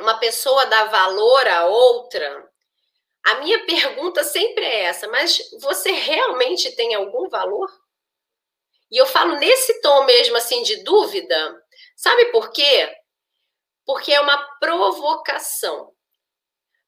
[0.00, 2.50] uma pessoa dar valor a outra,
[3.24, 7.70] a minha pergunta sempre é essa: mas você realmente tem algum valor?
[8.90, 11.62] E eu falo nesse tom mesmo assim de dúvida,
[11.96, 12.94] sabe por quê?
[13.86, 15.92] Porque é uma provocação.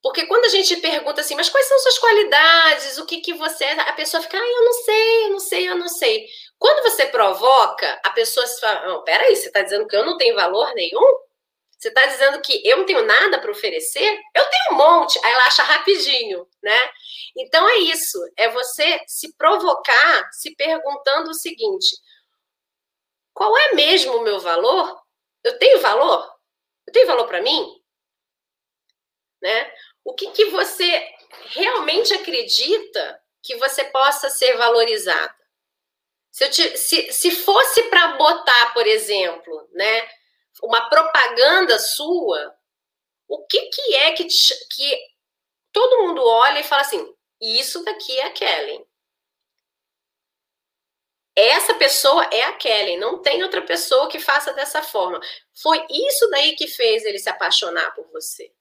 [0.03, 2.97] Porque quando a gente pergunta assim, mas quais são suas qualidades?
[2.99, 3.81] O que que você é?
[3.81, 6.27] A pessoa fica, ah, eu não sei, eu não sei, eu não sei.
[6.59, 10.17] Quando você provoca, a pessoa se fala: não, peraí, você está dizendo que eu não
[10.17, 11.27] tenho valor nenhum?
[11.79, 14.19] Você está dizendo que eu não tenho nada para oferecer?
[14.35, 15.19] Eu tenho um monte.
[15.23, 16.91] Aí ela acha rapidinho, né?
[17.37, 18.19] Então é isso.
[18.37, 21.89] É você se provocar se perguntando o seguinte:
[23.35, 24.99] qual é mesmo o meu valor?
[25.45, 26.27] Eu tenho valor?
[26.87, 27.81] Eu tenho valor para mim?
[29.43, 29.73] Né?
[30.03, 31.15] O que, que você
[31.51, 35.35] realmente acredita que você possa ser valorizada?
[36.37, 40.07] Se, te, se, se fosse para botar, por exemplo, né,
[40.63, 42.55] uma propaganda sua,
[43.27, 44.99] o que, que é que, te, que
[45.73, 48.87] todo mundo olha e fala assim: isso daqui é a Kellen.
[51.35, 55.19] Essa pessoa é a Kellen, não tem outra pessoa que faça dessa forma.
[55.55, 58.53] Foi isso daí que fez ele se apaixonar por você.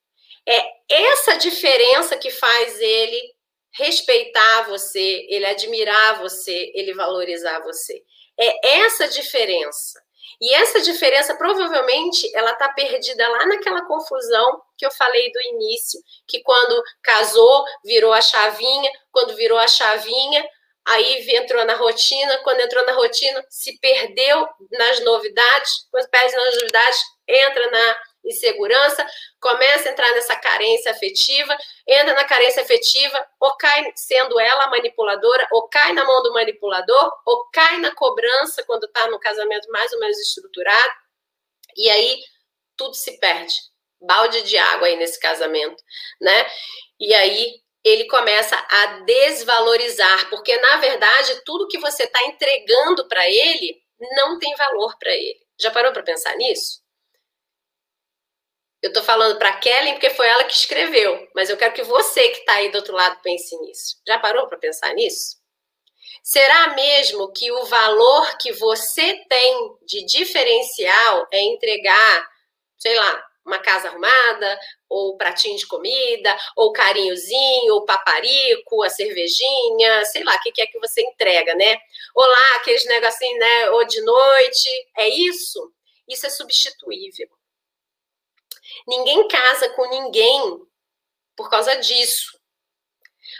[0.47, 3.34] É essa diferença que faz ele
[3.77, 8.01] respeitar você, ele admirar você, ele valorizar você.
[8.37, 10.03] É essa diferença.
[10.41, 15.99] E essa diferença provavelmente ela está perdida lá naquela confusão que eu falei do início,
[16.27, 20.45] que quando casou virou a chavinha, quando virou a chavinha,
[20.85, 26.55] aí entrou na rotina, quando entrou na rotina se perdeu nas novidades, quando perde nas
[26.55, 29.05] novidades entra na insegurança,
[29.39, 31.55] começa a entrar nessa carência afetiva,
[31.87, 37.11] entra na carência afetiva, ou cai sendo ela manipuladora, ou cai na mão do manipulador,
[37.25, 40.93] ou cai na cobrança quando está no casamento mais ou menos estruturado,
[41.75, 42.19] e aí
[42.75, 43.53] tudo se perde.
[44.01, 45.81] Balde de água aí nesse casamento,
[46.21, 46.45] né?
[46.99, 53.29] E aí ele começa a desvalorizar, porque na verdade tudo que você está entregando para
[53.29, 53.79] ele
[54.15, 55.39] não tem valor para ele.
[55.59, 56.84] Já parou para pensar nisso?
[58.85, 62.29] Eu estou falando para Kellen porque foi ela que escreveu, mas eu quero que você
[62.29, 63.99] que está aí do outro lado pense nisso.
[64.07, 65.37] Já parou para pensar nisso?
[66.21, 72.29] Será mesmo que o valor que você tem de diferencial é entregar,
[72.77, 80.05] sei lá, uma casa arrumada, ou pratinho de comida, ou carinhozinho, ou paparico, a cervejinha,
[80.05, 81.75] sei lá, o que, que é que você entrega, né?
[82.15, 83.69] Olá, aqueles negocinhos, né?
[83.71, 84.69] Ou de noite.
[84.95, 85.73] É isso?
[86.07, 87.27] Isso é substituível.
[88.87, 90.61] Ninguém casa com ninguém
[91.35, 92.39] por causa disso.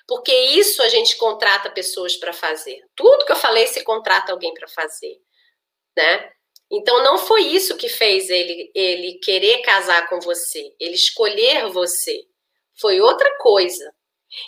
[0.08, 2.84] Porque isso a gente contrata pessoas para fazer.
[2.96, 5.18] Tudo que eu falei, se contrata alguém para fazer,
[5.96, 6.32] né?
[6.72, 12.26] Então não foi isso que fez ele ele querer casar com você, ele escolher você.
[12.80, 13.94] Foi outra coisa.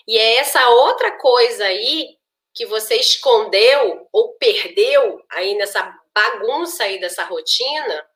[0.07, 2.17] E é essa outra coisa aí
[2.53, 8.09] que você escondeu ou perdeu aí nessa bagunça aí dessa rotina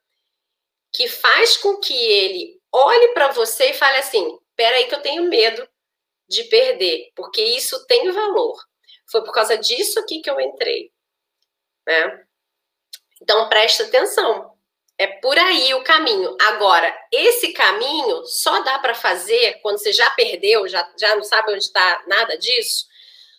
[0.92, 5.02] que faz com que ele olhe para você e fale assim: "Espera aí que eu
[5.02, 5.68] tenho medo
[6.28, 8.58] de perder, porque isso tem valor.
[9.10, 10.92] Foi por causa disso aqui que eu entrei",
[11.86, 12.24] né?
[13.22, 14.52] Então presta atenção.
[14.98, 16.36] É por aí o caminho.
[16.40, 21.52] Agora, esse caminho só dá para fazer quando você já perdeu, já, já não sabe
[21.52, 22.86] onde está nada disso.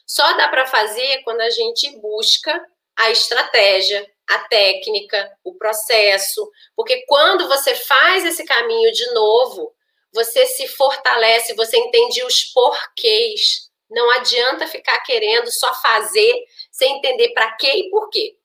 [0.05, 2.65] Só dá para fazer quando a gente busca
[2.97, 6.49] a estratégia, a técnica, o processo.
[6.75, 9.73] Porque quando você faz esse caminho de novo,
[10.13, 13.69] você se fortalece, você entende os porquês.
[13.89, 16.33] Não adianta ficar querendo só fazer
[16.71, 18.38] sem entender para quê e por quê.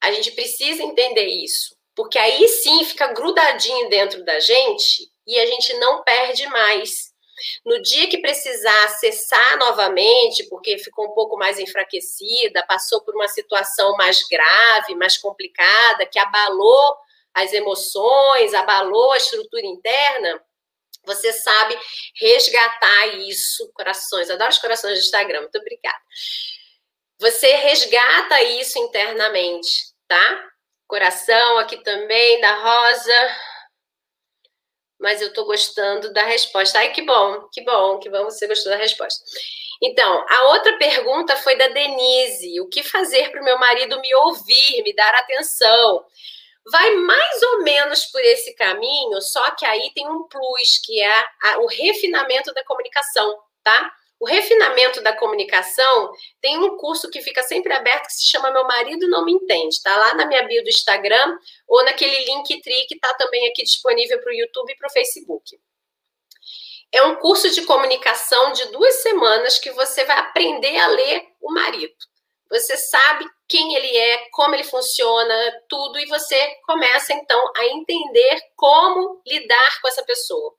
[0.00, 5.46] A gente precisa entender isso, porque aí sim fica grudadinho dentro da gente e a
[5.46, 7.12] gente não perde mais.
[7.64, 13.28] No dia que precisar acessar novamente, porque ficou um pouco mais enfraquecida, passou por uma
[13.28, 16.96] situação mais grave, mais complicada, que abalou
[17.34, 20.42] as emoções, abalou a estrutura interna,
[21.04, 21.78] você sabe
[22.20, 24.30] resgatar isso, corações.
[24.30, 26.00] Adoro os corações do Instagram, muito obrigada.
[27.18, 30.44] Você resgata isso internamente tá?
[30.86, 33.36] Coração aqui também da Rosa.
[34.98, 36.78] Mas eu tô gostando da resposta.
[36.78, 39.22] Ai, que bom, que bom, que bom você gostou da resposta.
[39.82, 42.60] Então, a outra pergunta foi da Denise.
[42.60, 46.04] O que fazer para o meu marido me ouvir, me dar atenção?
[46.70, 51.24] Vai mais ou menos por esse caminho, só que aí tem um plus, que é
[51.42, 53.92] a, o refinamento da comunicação, tá?
[54.18, 58.64] O refinamento da comunicação tem um curso que fica sempre aberto que se chama Meu
[58.64, 59.82] Marido Não Me Entende.
[59.82, 63.62] Tá lá na minha bio do Instagram ou naquele link tri que tá também aqui
[63.62, 65.58] disponível para o YouTube e para o Facebook.
[66.92, 71.52] É um curso de comunicação de duas semanas que você vai aprender a ler o
[71.52, 71.94] marido.
[72.48, 75.34] Você sabe quem ele é, como ele funciona,
[75.68, 80.54] tudo, e você começa então a entender como lidar com essa pessoa.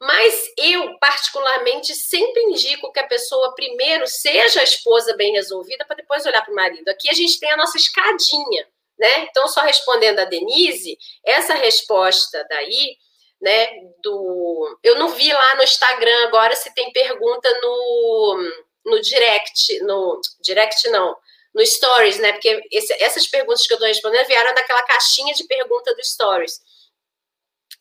[0.00, 5.96] Mas eu, particularmente, sempre indico que a pessoa primeiro seja a esposa bem resolvida para
[5.96, 6.88] depois olhar para o marido.
[6.88, 8.66] Aqui a gente tem a nossa escadinha,
[8.98, 9.24] né?
[9.30, 12.96] Então, só respondendo a Denise, essa resposta daí,
[13.40, 13.68] né,
[14.02, 14.78] do.
[14.82, 18.50] Eu não vi lá no Instagram agora se tem pergunta no,
[18.86, 20.20] no direct, no.
[20.40, 21.16] Direct não.
[21.54, 22.32] No Stories, né?
[22.32, 26.60] Porque esse, essas perguntas que eu estou respondendo vieram daquela caixinha de pergunta do Stories.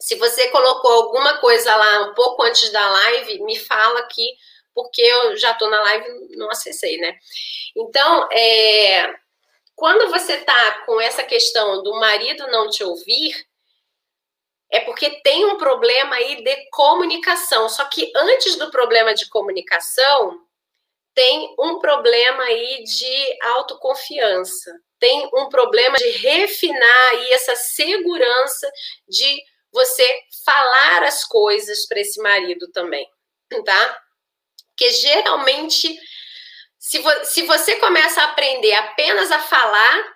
[0.03, 4.35] Se você colocou alguma coisa lá um pouco antes da live, me fala aqui,
[4.75, 7.17] porque eu já estou na live não acessei, né?
[7.73, 9.15] Então, é,
[9.73, 13.33] quando você está com essa questão do marido não te ouvir,
[14.69, 17.69] é porque tem um problema aí de comunicação.
[17.69, 20.37] Só que antes do problema de comunicação,
[21.15, 24.69] tem um problema aí de autoconfiança.
[24.99, 28.69] Tem um problema de refinar aí essa segurança
[29.07, 29.41] de
[29.73, 33.09] você falar as coisas para esse marido também,
[33.65, 34.01] tá?
[34.69, 35.99] Porque geralmente,
[36.77, 40.13] se, vo se você começa a aprender apenas a falar,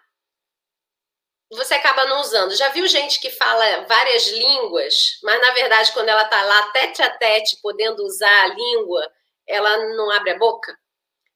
[1.49, 2.55] você acaba não usando.
[2.55, 7.01] Já viu gente que fala várias línguas, mas na verdade, quando ela está lá tete
[7.01, 9.11] a tete, podendo usar a língua,
[9.47, 10.77] ela não abre a boca?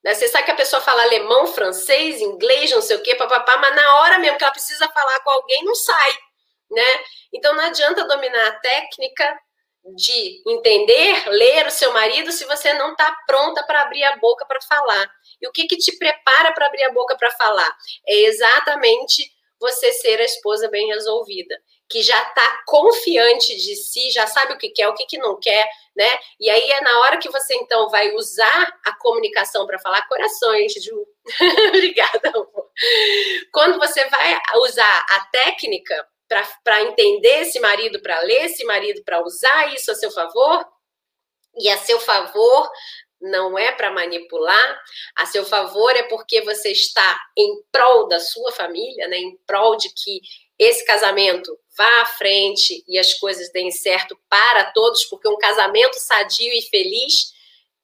[0.04, 0.14] Né?
[0.14, 3.76] Você sabe que a pessoa fala alemão, francês, inglês, não sei o quê, papapá, mas
[3.76, 6.18] na hora mesmo que ela precisa falar com alguém, não sai
[6.72, 7.04] né?
[7.34, 9.40] Então não adianta dominar a técnica
[9.96, 14.46] de entender, ler o seu marido se você não está pronta para abrir a boca
[14.46, 15.12] para falar.
[15.42, 17.76] E o que, que te prepara para abrir a boca para falar?
[18.08, 19.24] É exatamente
[19.60, 21.56] você ser a esposa bem resolvida,
[21.88, 25.40] que já está confiante de si, já sabe o que quer, o que, que não
[25.40, 26.10] quer, né?
[26.40, 30.74] E aí é na hora que você então vai usar a comunicação para falar corações,
[30.74, 31.06] Ju.
[31.70, 32.72] Obrigada, amor.
[33.52, 36.08] Quando você vai usar a técnica
[36.64, 40.66] para entender esse marido, para ler esse marido, para usar isso a seu favor,
[41.58, 42.72] e a seu favor
[43.20, 44.82] não é para manipular,
[45.16, 49.76] a seu favor é porque você está em prol da sua família, né, em prol
[49.76, 50.22] de que
[50.58, 55.96] esse casamento vá à frente e as coisas deem certo para todos, porque um casamento
[55.96, 57.34] sadio e feliz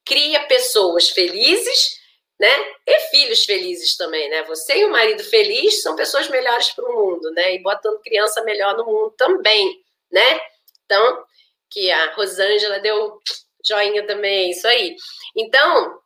[0.06, 1.97] cria pessoas felizes,
[2.40, 2.50] né?
[2.86, 4.44] E filhos felizes também, né?
[4.44, 7.56] Você e o marido feliz são pessoas melhores para o mundo, né?
[7.56, 10.40] E botando criança melhor no mundo também, né?
[10.86, 11.26] Então,
[11.70, 13.20] que a Rosângela deu
[13.66, 14.96] joinha também, isso aí.
[15.36, 16.00] Então,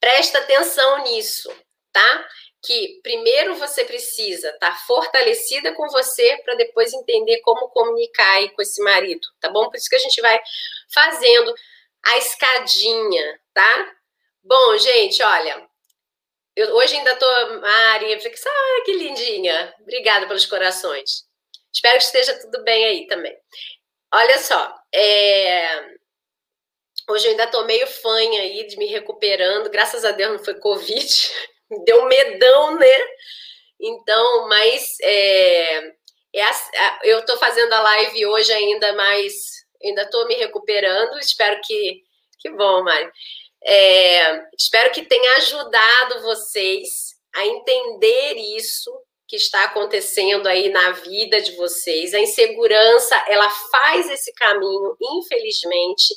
[0.00, 1.50] presta atenção nisso,
[1.92, 2.28] tá?
[2.64, 8.50] Que primeiro você precisa estar tá fortalecida com você para depois entender como comunicar aí
[8.50, 9.70] com esse marido, tá bom?
[9.70, 10.38] Por isso que a gente vai
[10.92, 11.54] fazendo
[12.04, 13.96] a escadinha, tá?
[14.44, 15.68] Bom, gente, olha,
[16.56, 17.26] eu hoje ainda tô,
[17.60, 19.74] Mari, ah, que lindinha.
[19.80, 21.24] Obrigada pelos corações.
[21.72, 23.34] Espero que esteja tudo bem aí também.
[24.12, 25.80] Olha só, é...
[27.08, 29.70] hoje eu ainda tô meio fanha aí de me recuperando.
[29.70, 31.30] Graças a Deus não foi Covid.
[31.86, 32.98] Deu medão, né?
[33.80, 35.92] Então, mas é...
[36.34, 37.00] É a...
[37.04, 39.32] eu tô fazendo a live hoje ainda, mas
[39.82, 41.18] ainda tô me recuperando.
[41.18, 42.02] Espero que.
[42.40, 43.10] Que bom, Mari.
[43.64, 48.90] É, espero que tenha ajudado vocês a entender isso
[49.26, 52.12] que está acontecendo aí na vida de vocês.
[52.12, 56.14] A insegurança, ela faz esse caminho, infelizmente,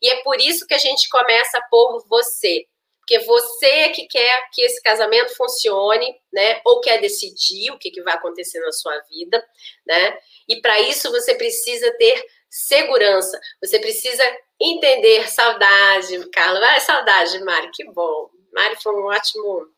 [0.00, 2.64] e é por isso que a gente começa por você.
[3.00, 6.62] Porque você é que quer que esse casamento funcione, né?
[6.64, 9.46] Ou quer decidir o que, que vai acontecer na sua vida,
[9.86, 10.18] né?
[10.48, 13.38] E para isso você precisa ter segurança.
[13.62, 14.24] Você precisa
[14.60, 16.60] entender saudade, Carla.
[16.60, 18.30] Vai, saudade, Mari, que bom.
[18.52, 19.68] Mari foi um ótimo,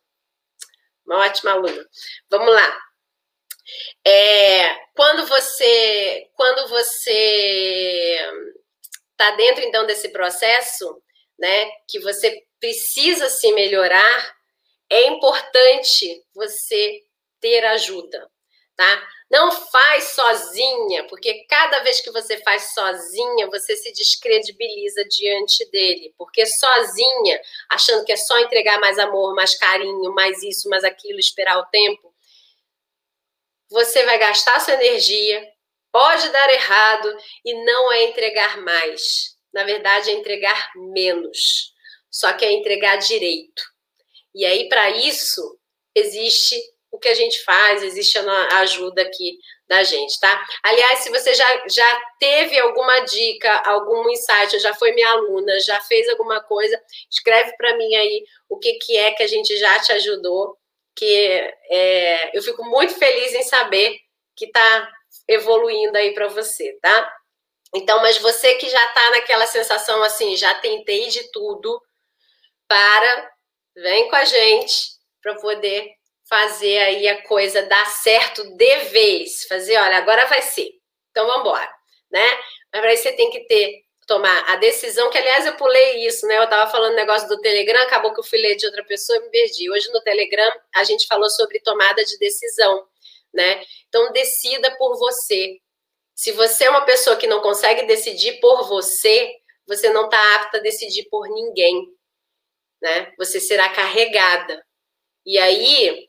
[1.06, 1.88] uma ótima aluna.
[2.30, 2.78] Vamos lá.
[4.04, 8.18] É, quando você, quando você
[9.10, 11.02] está dentro então desse processo,
[11.38, 14.36] né, que você precisa se melhorar,
[14.88, 17.02] é importante você
[17.40, 18.30] ter ajuda,
[18.76, 19.08] tá?
[19.28, 26.14] Não faz sozinha, porque cada vez que você faz sozinha, você se descredibiliza diante dele.
[26.16, 31.18] Porque sozinha, achando que é só entregar mais amor, mais carinho, mais isso, mais aquilo,
[31.18, 32.14] esperar o tempo,
[33.68, 35.44] você vai gastar sua energia,
[35.90, 39.36] pode dar errado e não é entregar mais.
[39.52, 41.72] Na verdade, é entregar menos.
[42.10, 43.62] Só que é entregar direito.
[44.34, 45.58] E aí, para isso,
[45.94, 46.56] existe
[46.96, 49.38] o que a gente faz, existe a ajuda aqui
[49.68, 50.46] da gente, tá?
[50.62, 55.78] Aliás, se você já, já teve alguma dica, algum insight, já foi minha aluna, já
[55.82, 56.80] fez alguma coisa,
[57.10, 60.56] escreve para mim aí o que, que é que a gente já te ajudou,
[60.96, 63.98] que é, eu fico muito feliz em saber
[64.34, 64.90] que tá
[65.28, 67.12] evoluindo aí para você, tá?
[67.74, 71.78] Então, mas você que já tá naquela sensação assim, já tentei de tudo,
[72.66, 73.30] para,
[73.76, 75.96] vem com a gente para poder
[76.28, 80.70] fazer aí a coisa dar certo de vez, fazer, olha, agora vai ser.
[81.10, 81.70] Então vamos embora,
[82.10, 82.26] né?
[82.72, 86.26] Mas para isso você tem que ter tomar a decisão, que aliás eu pulei isso,
[86.26, 86.38] né?
[86.38, 89.22] Eu estava falando negócio do Telegram, acabou que eu fui ler de outra pessoa e
[89.22, 89.70] me perdi.
[89.70, 92.86] Hoje no Telegram a gente falou sobre tomada de decisão,
[93.34, 93.64] né?
[93.88, 95.58] Então decida por você.
[96.14, 99.34] Se você é uma pessoa que não consegue decidir por você,
[99.66, 101.88] você não está apta a decidir por ninguém,
[102.80, 103.12] né?
[103.18, 104.64] Você será carregada.
[105.24, 106.05] E aí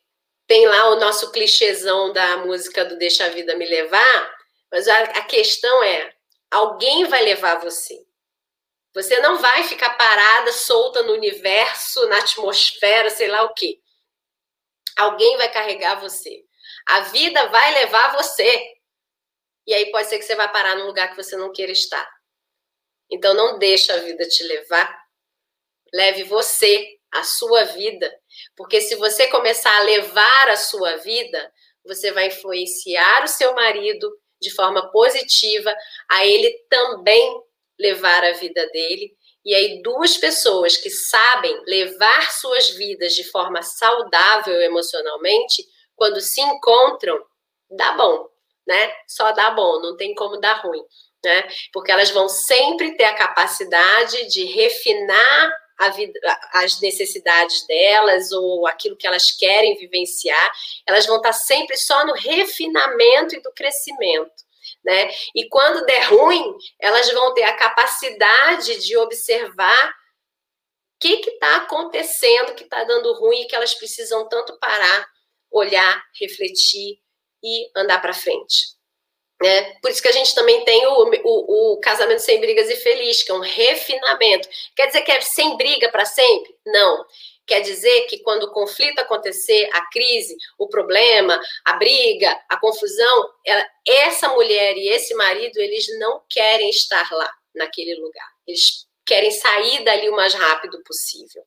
[0.48, 4.38] tem lá o nosso clichêzão da música do Deixa a Vida Me Levar,
[4.72, 6.16] mas a, a questão é:
[6.50, 8.06] alguém vai levar você.
[8.94, 13.80] Você não vai ficar parada, solta no universo, na atmosfera, sei lá o quê.
[14.98, 16.44] Alguém vai carregar você.
[16.88, 18.74] A vida vai levar você.
[19.68, 22.10] E aí pode ser que você vá parar num lugar que você não queira estar.
[23.12, 24.98] Então não deixa a vida te levar.
[25.94, 28.12] Leve você a sua vida,
[28.56, 31.52] porque se você começar a levar a sua vida,
[31.86, 35.76] você vai influenciar o seu marido de forma positiva,
[36.10, 37.42] a ele também
[37.80, 39.16] levar a vida dele.
[39.44, 45.66] E aí, duas pessoas que sabem levar suas vidas de forma saudável emocionalmente,
[45.96, 47.18] quando se encontram,
[47.72, 48.28] dá bom,
[48.68, 48.94] né?
[49.08, 50.84] Só dá bom, não tem como dar ruim,
[51.24, 51.48] né?
[51.72, 55.52] Porque elas vão sempre ter a capacidade de refinar
[55.96, 56.20] Vida,
[56.54, 60.52] as necessidades delas ou aquilo que elas querem vivenciar,
[60.88, 64.48] elas vão estar sempre só no refinamento e do crescimento.
[64.84, 65.10] Né?
[65.36, 69.94] E quando der ruim, elas vão ter a capacidade de observar o
[71.00, 75.08] que está acontecendo, que está dando ruim e que elas precisam tanto parar,
[75.52, 77.00] olhar, refletir
[77.44, 78.77] e andar para frente.
[79.42, 79.76] Né?
[79.82, 83.22] Por isso que a gente também tem o, o, o, casamento sem brigas e feliz,
[83.22, 84.50] que é um refinamento.
[84.76, 86.56] Quer dizer que é sem briga para sempre?
[86.66, 87.06] Não.
[87.46, 93.30] Quer dizer que quando o conflito acontecer, a crise, o problema, a briga, a confusão,
[93.46, 98.28] ela, essa mulher e esse marido, eles não querem estar lá, naquele lugar.
[98.46, 101.44] Eles querem sair dali o mais rápido possível.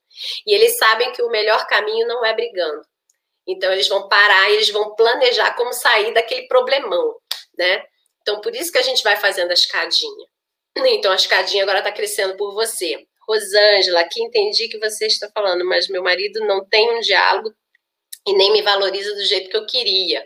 [0.47, 2.82] E eles sabem que o melhor caminho não é brigando.
[3.47, 7.14] Então, eles vão parar e eles vão planejar como sair daquele problemão,
[7.61, 7.84] né?
[8.22, 10.26] Então, por isso que a gente vai fazendo a escadinha.
[10.86, 13.06] Então, a escadinha agora está crescendo por você.
[13.28, 17.52] Rosângela, aqui entendi que você está falando, mas meu marido não tem um diálogo
[18.26, 20.24] e nem me valoriza do jeito que eu queria.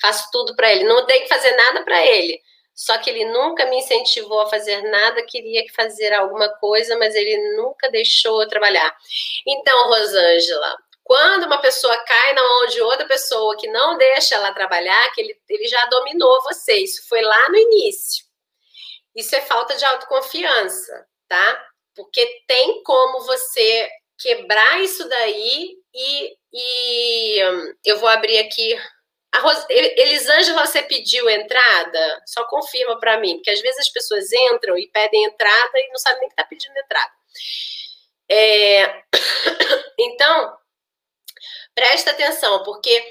[0.00, 2.40] Faço tudo para ele, não tenho que fazer nada para ele.
[2.74, 7.56] Só que ele nunca me incentivou a fazer nada, queria fazer alguma coisa, mas ele
[7.56, 8.94] nunca deixou eu trabalhar.
[9.46, 10.76] Então, Rosângela,
[11.06, 15.20] quando uma pessoa cai na mão de outra pessoa que não deixa ela trabalhar, que
[15.20, 16.78] ele, ele já dominou você.
[16.78, 18.24] Isso foi lá no início.
[19.14, 21.64] Isso é falta de autoconfiança, tá?
[21.94, 23.88] Porque tem como você
[24.18, 28.76] quebrar isso daí e, e hum, eu vou abrir aqui.
[29.32, 29.66] A.
[29.70, 32.22] Elisângela, você pediu entrada?
[32.26, 35.98] Só confirma para mim, porque às vezes as pessoas entram e pedem entrada e não
[35.98, 37.12] sabem nem que está pedindo entrada.
[38.28, 39.04] É...
[39.98, 40.54] Então,
[41.76, 43.06] presta atenção, porque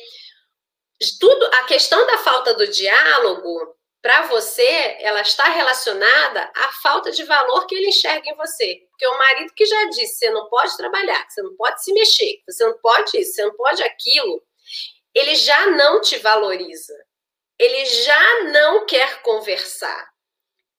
[1.19, 7.23] tudo a questão da falta do diálogo para você, ela está relacionada à falta de
[7.23, 8.85] valor que ele enxerga em você.
[8.89, 12.43] Porque o marido que já disse, você não pode trabalhar, você não pode se mexer,
[12.47, 14.43] você não pode isso, você não pode aquilo,
[15.13, 16.93] ele já não te valoriza.
[17.57, 20.09] Ele já não quer conversar.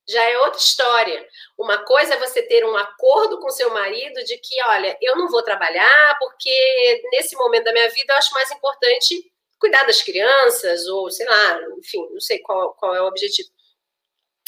[0.08, 1.28] Já é outra história.
[1.58, 5.28] Uma coisa é você ter um acordo com seu marido de que, olha, eu não
[5.28, 10.86] vou trabalhar porque nesse momento da minha vida eu acho mais importante cuidar das crianças,
[10.86, 13.48] ou sei lá, enfim, não sei qual, qual é o objetivo.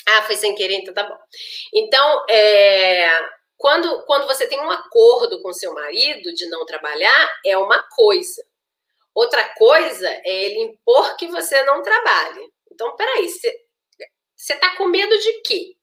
[0.07, 1.19] Ah, foi sem querer, então tá bom.
[1.75, 3.11] Então, é,
[3.57, 8.43] quando, quando você tem um acordo com seu marido de não trabalhar, é uma coisa.
[9.15, 12.53] Outra coisa é ele impor que você não trabalhe.
[12.71, 13.68] Então, peraí, você
[14.39, 15.77] está com medo de quê?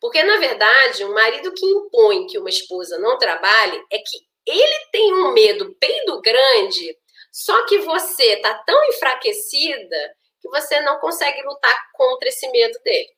[0.00, 4.90] Porque, na verdade, um marido que impõe que uma esposa não trabalhe é que ele
[4.90, 6.96] tem um medo bem do grande
[7.32, 13.10] só que você está tão enfraquecida que você não consegue lutar contra esse medo dele.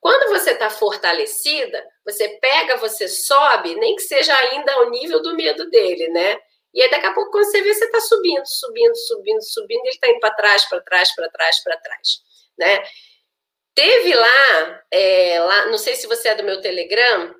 [0.00, 5.34] Quando você está fortalecida, você pega, você sobe, nem que seja ainda ao nível do
[5.34, 6.38] medo dele, né?
[6.72, 9.90] E aí daqui a pouco, quando você vê, você está subindo, subindo, subindo, subindo, ele
[9.90, 12.08] está indo para trás, para trás, para trás, para trás,
[12.56, 12.82] né?
[13.74, 17.34] Teve lá, é, lá, não sei se você é do meu Telegram,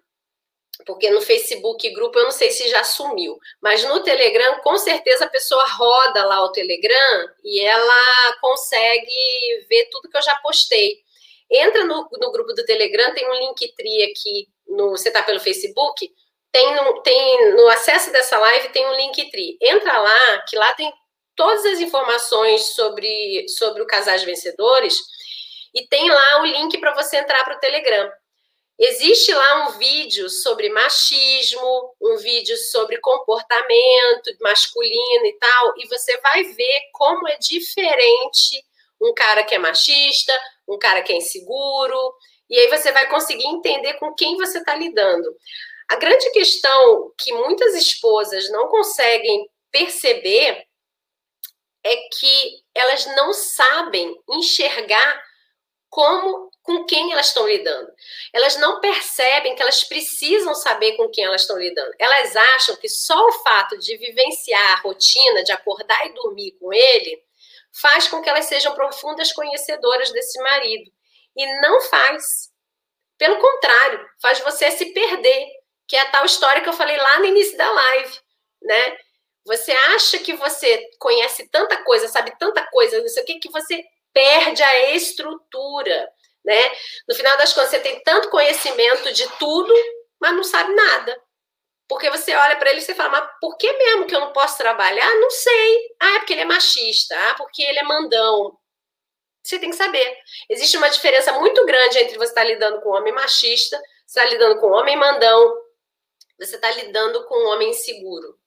[0.87, 5.24] porque no Facebook grupo eu não sei se já sumiu, mas no Telegram com certeza
[5.26, 11.01] a pessoa roda lá o Telegram e ela consegue ver tudo que eu já postei.
[11.51, 15.39] Entra no, no grupo do Telegram, tem um link tri aqui, no, você está pelo
[15.39, 16.11] Facebook,
[16.51, 19.59] tem no, tem no acesso dessa live tem um link tri.
[19.61, 20.91] Entra lá, que lá tem
[21.37, 24.99] todas as informações sobre, sobre o Casais Vencedores
[25.75, 28.11] e tem lá o link para você entrar para o Telegram.
[28.79, 36.18] Existe lá um vídeo sobre machismo, um vídeo sobre comportamento masculino e tal, e você
[36.18, 38.64] vai ver como é diferente
[39.01, 40.33] um cara que é machista,
[40.66, 42.14] um cara que é inseguro,
[42.49, 45.35] e aí você vai conseguir entender com quem você está lidando.
[45.89, 50.64] A grande questão que muitas esposas não conseguem perceber
[51.85, 55.23] é que elas não sabem enxergar
[55.93, 57.93] como com quem elas estão lidando.
[58.32, 61.93] Elas não percebem que elas precisam saber com quem elas estão lidando.
[61.99, 66.72] Elas acham que só o fato de vivenciar a rotina, de acordar e dormir com
[66.72, 67.22] ele,
[67.78, 70.90] faz com que elas sejam profundas conhecedoras desse marido.
[71.36, 72.51] E não faz.
[73.18, 75.47] Pelo contrário, faz você se perder,
[75.86, 78.18] que é a tal história que eu falei lá no início da live,
[78.62, 78.97] né?
[79.45, 83.51] Você acha que você conhece tanta coisa, sabe tanta coisa, não sei o que, que
[83.51, 86.09] você perde a estrutura
[86.45, 86.61] né?
[87.09, 89.73] No final das contas, você tem tanto conhecimento de tudo,
[90.21, 91.21] mas não sabe nada.
[91.89, 94.33] Porque você olha para ele e você fala, mas por que mesmo que eu não
[94.33, 95.09] posso trabalhar?
[95.17, 95.79] Não sei.
[96.01, 97.15] Ah, é porque ele é machista.
[97.29, 98.57] Ah, porque ele é mandão.
[99.43, 100.17] Você tem que saber.
[100.49, 104.21] Existe uma diferença muito grande entre você estar tá lidando com um homem machista, você
[104.21, 105.57] está lidando com um homem mandão,
[106.39, 108.39] você está lidando com um homem inseguro.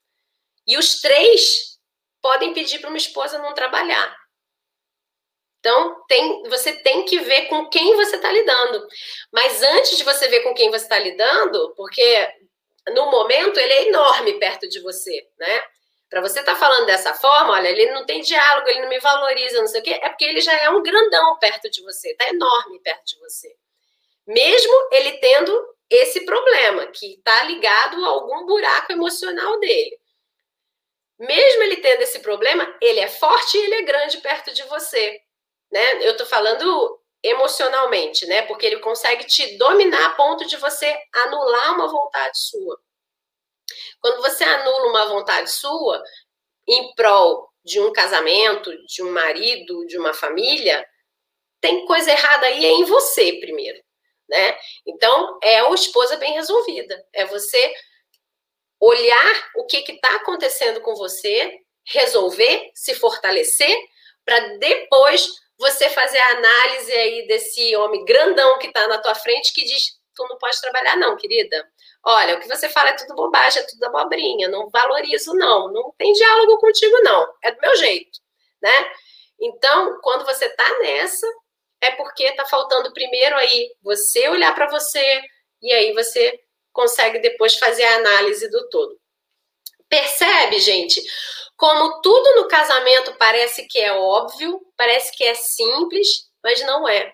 [0.65, 1.77] E os três
[2.21, 4.15] podem pedir para uma esposa não trabalhar.
[5.65, 8.87] Então, tem, você tem que ver com quem você está lidando.
[9.33, 12.33] Mas antes de você ver com quem você está lidando, porque
[12.89, 15.63] no momento ele é enorme perto de você, né?
[16.07, 18.99] Para você estar tá falando dessa forma, olha, ele não tem diálogo, ele não me
[18.99, 22.11] valoriza, não sei o quê, é porque ele já é um grandão perto de você,
[22.11, 23.51] está enorme perto de você.
[24.27, 29.97] Mesmo ele tendo esse problema, que está ligado a algum buraco emocional dele.
[31.17, 35.25] mesmo ele tendo esse problema, ele é forte e ele é grande perto de você,
[35.75, 36.07] né?
[36.07, 38.43] Eu tô falando emocionalmente, né?
[38.43, 42.79] Porque ele consegue te dominar a ponto de você anular uma vontade sua.
[43.99, 46.01] Quando você anula uma vontade sua
[46.65, 50.87] em prol de um casamento, de um marido, de uma família,
[51.59, 53.83] tem coisa errada aí é em você primeiro,
[54.29, 54.57] né?
[54.87, 57.05] Então, é uma esposa bem resolvida.
[57.11, 57.73] É você
[58.79, 63.75] olhar o que está acontecendo com você, resolver, se fortalecer,
[64.23, 69.53] para depois você fazer a análise aí desse homem grandão que está na tua frente
[69.53, 71.67] que diz: tu não pode trabalhar, não, querida.
[72.03, 75.71] Olha, o que você fala é tudo bobagem, é tudo abobrinha, não valorizo, não.
[75.71, 77.27] Não tem diálogo contigo, não.
[77.43, 78.19] É do meu jeito,
[78.61, 78.91] né?
[79.39, 81.27] Então, quando você tá nessa,
[81.81, 85.21] é porque tá faltando primeiro aí você olhar para você
[85.61, 86.39] e aí você
[86.71, 88.99] consegue depois fazer a análise do todo.
[89.89, 91.01] Percebe, gente?
[91.57, 97.13] Como tudo no casamento parece que é óbvio, parece que é simples, mas não é.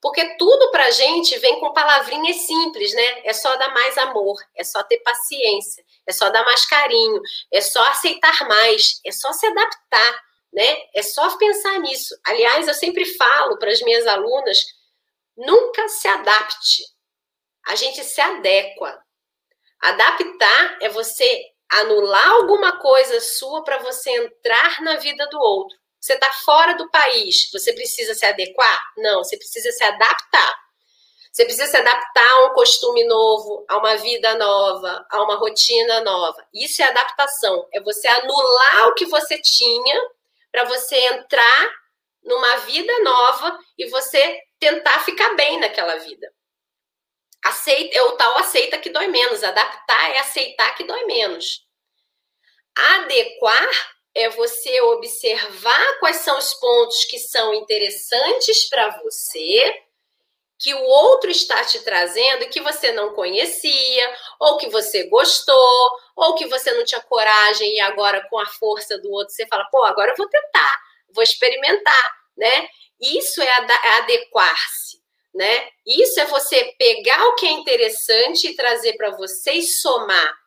[0.00, 3.20] Porque tudo pra gente vem com palavrinhas simples, né?
[3.24, 7.20] É só dar mais amor, é só ter paciência, é só dar mais carinho,
[7.52, 10.22] é só aceitar mais, é só se adaptar,
[10.52, 10.76] né?
[10.94, 12.14] É só pensar nisso.
[12.26, 14.64] Aliás, eu sempre falo para as minhas alunas,
[15.36, 16.82] nunca se adapte.
[17.66, 19.02] A gente se adequa.
[19.82, 25.78] Adaptar é você anular alguma coisa sua para você entrar na vida do outro.
[26.00, 28.92] Você está fora do país, você precisa se adequar?
[28.96, 30.60] Não, você precisa se adaptar.
[31.30, 36.00] Você precisa se adaptar a um costume novo, a uma vida nova, a uma rotina
[36.00, 36.44] nova.
[36.52, 37.68] Isso é adaptação.
[37.72, 40.00] É você anular o que você tinha
[40.50, 41.70] para você entrar
[42.24, 46.32] numa vida nova e você tentar ficar bem naquela vida.
[47.44, 49.42] Aceita, é o tal aceita que dói menos.
[49.42, 51.66] Adaptar é aceitar que dói menos.
[52.76, 59.82] Adequar é você observar quais são os pontos que são interessantes para você,
[60.58, 66.34] que o outro está te trazendo que você não conhecia, ou que você gostou, ou
[66.34, 69.82] que você não tinha coragem e agora com a força do outro você fala, pô,
[69.84, 70.78] agora eu vou tentar,
[71.14, 72.68] vou experimentar, né?
[73.00, 73.50] Isso é
[73.98, 74.99] adequar-se,
[75.34, 75.68] né?
[75.86, 80.40] Isso é você pegar o que é interessante e trazer para você e somar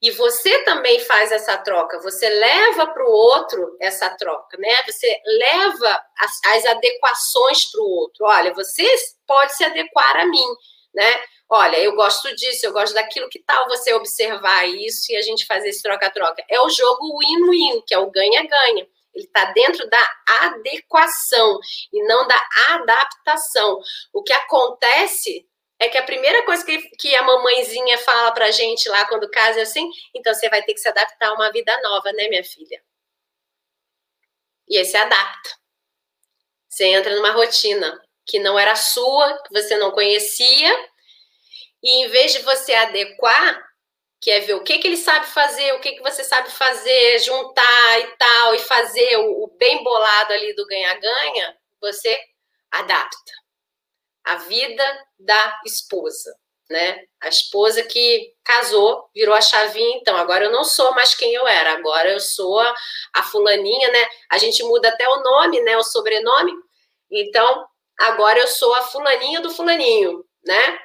[0.00, 4.82] e você também faz essa troca, você leva para o outro essa troca, né?
[4.86, 8.26] Você leva as, as adequações para o outro.
[8.26, 8.86] Olha, você
[9.26, 10.46] pode se adequar a mim,
[10.94, 11.22] né?
[11.48, 15.46] Olha, eu gosto disso, eu gosto daquilo, que tal você observar isso e a gente
[15.46, 16.44] fazer esse troca-troca?
[16.48, 18.86] É o jogo win-win, que é o ganha-ganha.
[19.16, 20.10] Ele está dentro da
[20.42, 21.58] adequação
[21.90, 23.80] e não da adaptação.
[24.12, 25.48] O que acontece
[25.78, 29.60] é que a primeira coisa que, que a mamãezinha fala pra gente lá quando casa
[29.60, 32.44] é assim, então você vai ter que se adaptar a uma vida nova, né, minha
[32.44, 32.82] filha?
[34.68, 35.50] E aí você adapta.
[36.68, 40.90] Você entra numa rotina que não era sua, que você não conhecia,
[41.82, 43.65] e em vez de você adequar,
[44.20, 47.18] que é ver o que, que ele sabe fazer, o que, que você sabe fazer,
[47.20, 52.18] juntar e tal, e fazer o, o bem bolado ali do ganha-ganha, você
[52.70, 53.32] adapta
[54.24, 54.84] a vida
[55.18, 56.34] da esposa,
[56.68, 57.04] né?
[57.20, 61.46] A esposa que casou, virou a chavinha, então agora eu não sou mais quem eu
[61.46, 62.74] era, agora eu sou a,
[63.14, 64.08] a fulaninha, né?
[64.30, 65.76] A gente muda até o nome, né?
[65.76, 66.52] O sobrenome.
[67.10, 67.66] Então,
[68.00, 70.78] agora eu sou a fulaninha do fulaninho, né?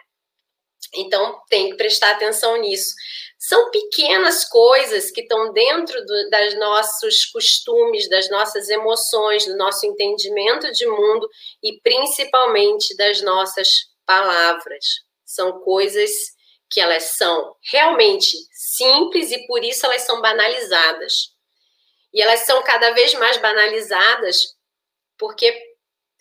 [0.93, 2.93] Então, tem que prestar atenção nisso.
[3.37, 9.85] São pequenas coisas que estão dentro do, das nossos costumes, das nossas emoções, do nosso
[9.85, 11.27] entendimento de mundo
[11.63, 14.85] e principalmente das nossas palavras.
[15.25, 16.11] São coisas
[16.69, 21.31] que elas são realmente simples e por isso elas são banalizadas.
[22.13, 24.55] E elas são cada vez mais banalizadas
[25.17, 25.57] porque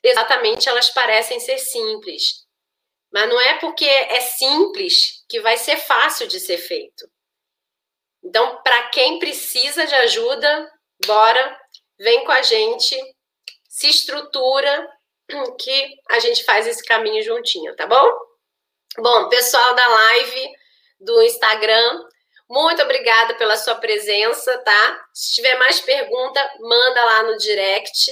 [0.03, 2.47] exatamente elas parecem ser simples.
[3.13, 7.11] Mas não é porque é simples que vai ser fácil de ser feito.
[8.23, 10.71] Então, para quem precisa de ajuda,
[11.07, 11.61] bora,
[11.99, 12.97] vem com a gente,
[13.69, 14.89] se estrutura,
[15.59, 18.11] que a gente faz esse caminho juntinho, tá bom?
[18.99, 20.53] Bom, pessoal da live
[21.01, 22.05] do Instagram,
[22.49, 25.07] muito obrigada pela sua presença, tá?
[25.15, 28.11] Se tiver mais pergunta, manda lá no direct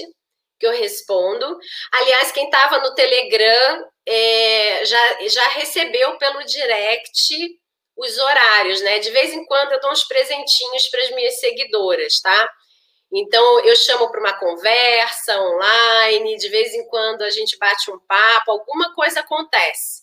[0.59, 1.59] que eu respondo.
[1.93, 7.61] Aliás, quem estava no Telegram é, já, já recebeu pelo direct
[7.97, 8.99] os horários, né?
[9.01, 12.51] De vez em quando eu dou uns presentinhos para as minhas seguidoras, tá?
[13.13, 17.99] Então eu chamo para uma conversa online, de vez em quando a gente bate um
[18.01, 20.03] papo, alguma coisa acontece.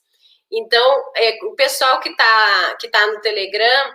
[0.52, 3.94] Então, é, o pessoal que está que tá no Telegram,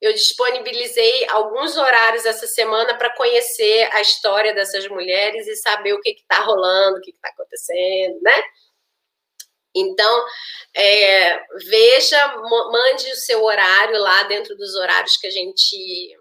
[0.00, 6.00] eu disponibilizei alguns horários essa semana para conhecer a história dessas mulheres e saber o
[6.00, 8.42] que está rolando, o que está acontecendo, né?
[9.74, 10.26] Então,
[10.74, 16.16] é, veja, mande o seu horário lá dentro dos horários que a gente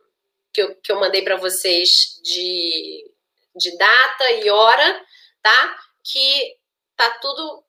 [0.53, 3.09] que eu, que eu mandei para vocês de,
[3.55, 5.05] de data e hora,
[5.41, 5.77] tá?
[6.03, 6.57] Que
[6.95, 7.63] tá tudo.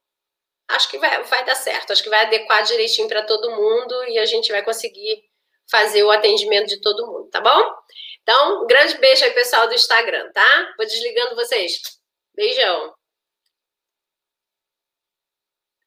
[0.69, 4.19] Acho que vai, vai dar certo, acho que vai adequar direitinho para todo mundo e
[4.19, 5.23] a gente vai conseguir
[5.71, 7.75] fazer o atendimento de todo mundo, tá bom?
[8.23, 10.75] Então, um grande beijo aí, pessoal do Instagram, tá?
[10.77, 11.81] Vou desligando vocês.
[12.35, 12.95] Beijão.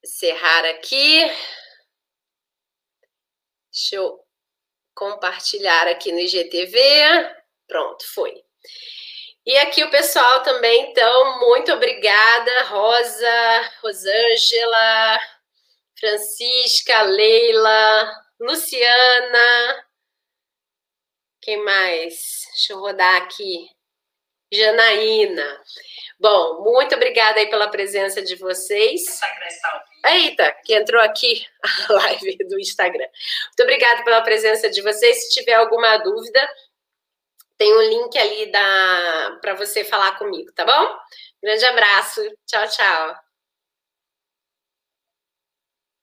[0.05, 1.19] Encerrar aqui.
[3.71, 4.23] Deixa eu
[4.93, 6.79] compartilhar aqui no IGTV.
[7.67, 8.45] Pronto, foi.
[9.43, 15.19] E aqui o pessoal também, então, muito obrigada, Rosa, Rosângela,
[15.99, 19.87] Francisca, Leila, Luciana.
[21.41, 22.43] Quem mais?
[22.53, 23.74] Deixa eu rodar aqui.
[24.51, 25.61] Janaína.
[26.19, 29.19] Bom, muito obrigada aí pela presença de vocês.
[30.05, 31.45] Eita, que entrou aqui
[31.89, 33.07] a live do Instagram.
[33.47, 35.23] Muito obrigada pela presença de vocês.
[35.23, 36.49] Se tiver alguma dúvida,
[37.57, 38.51] tem um link ali
[39.41, 40.97] para você falar comigo, tá bom?
[41.41, 42.21] Grande abraço.
[42.45, 43.24] Tchau, tchau.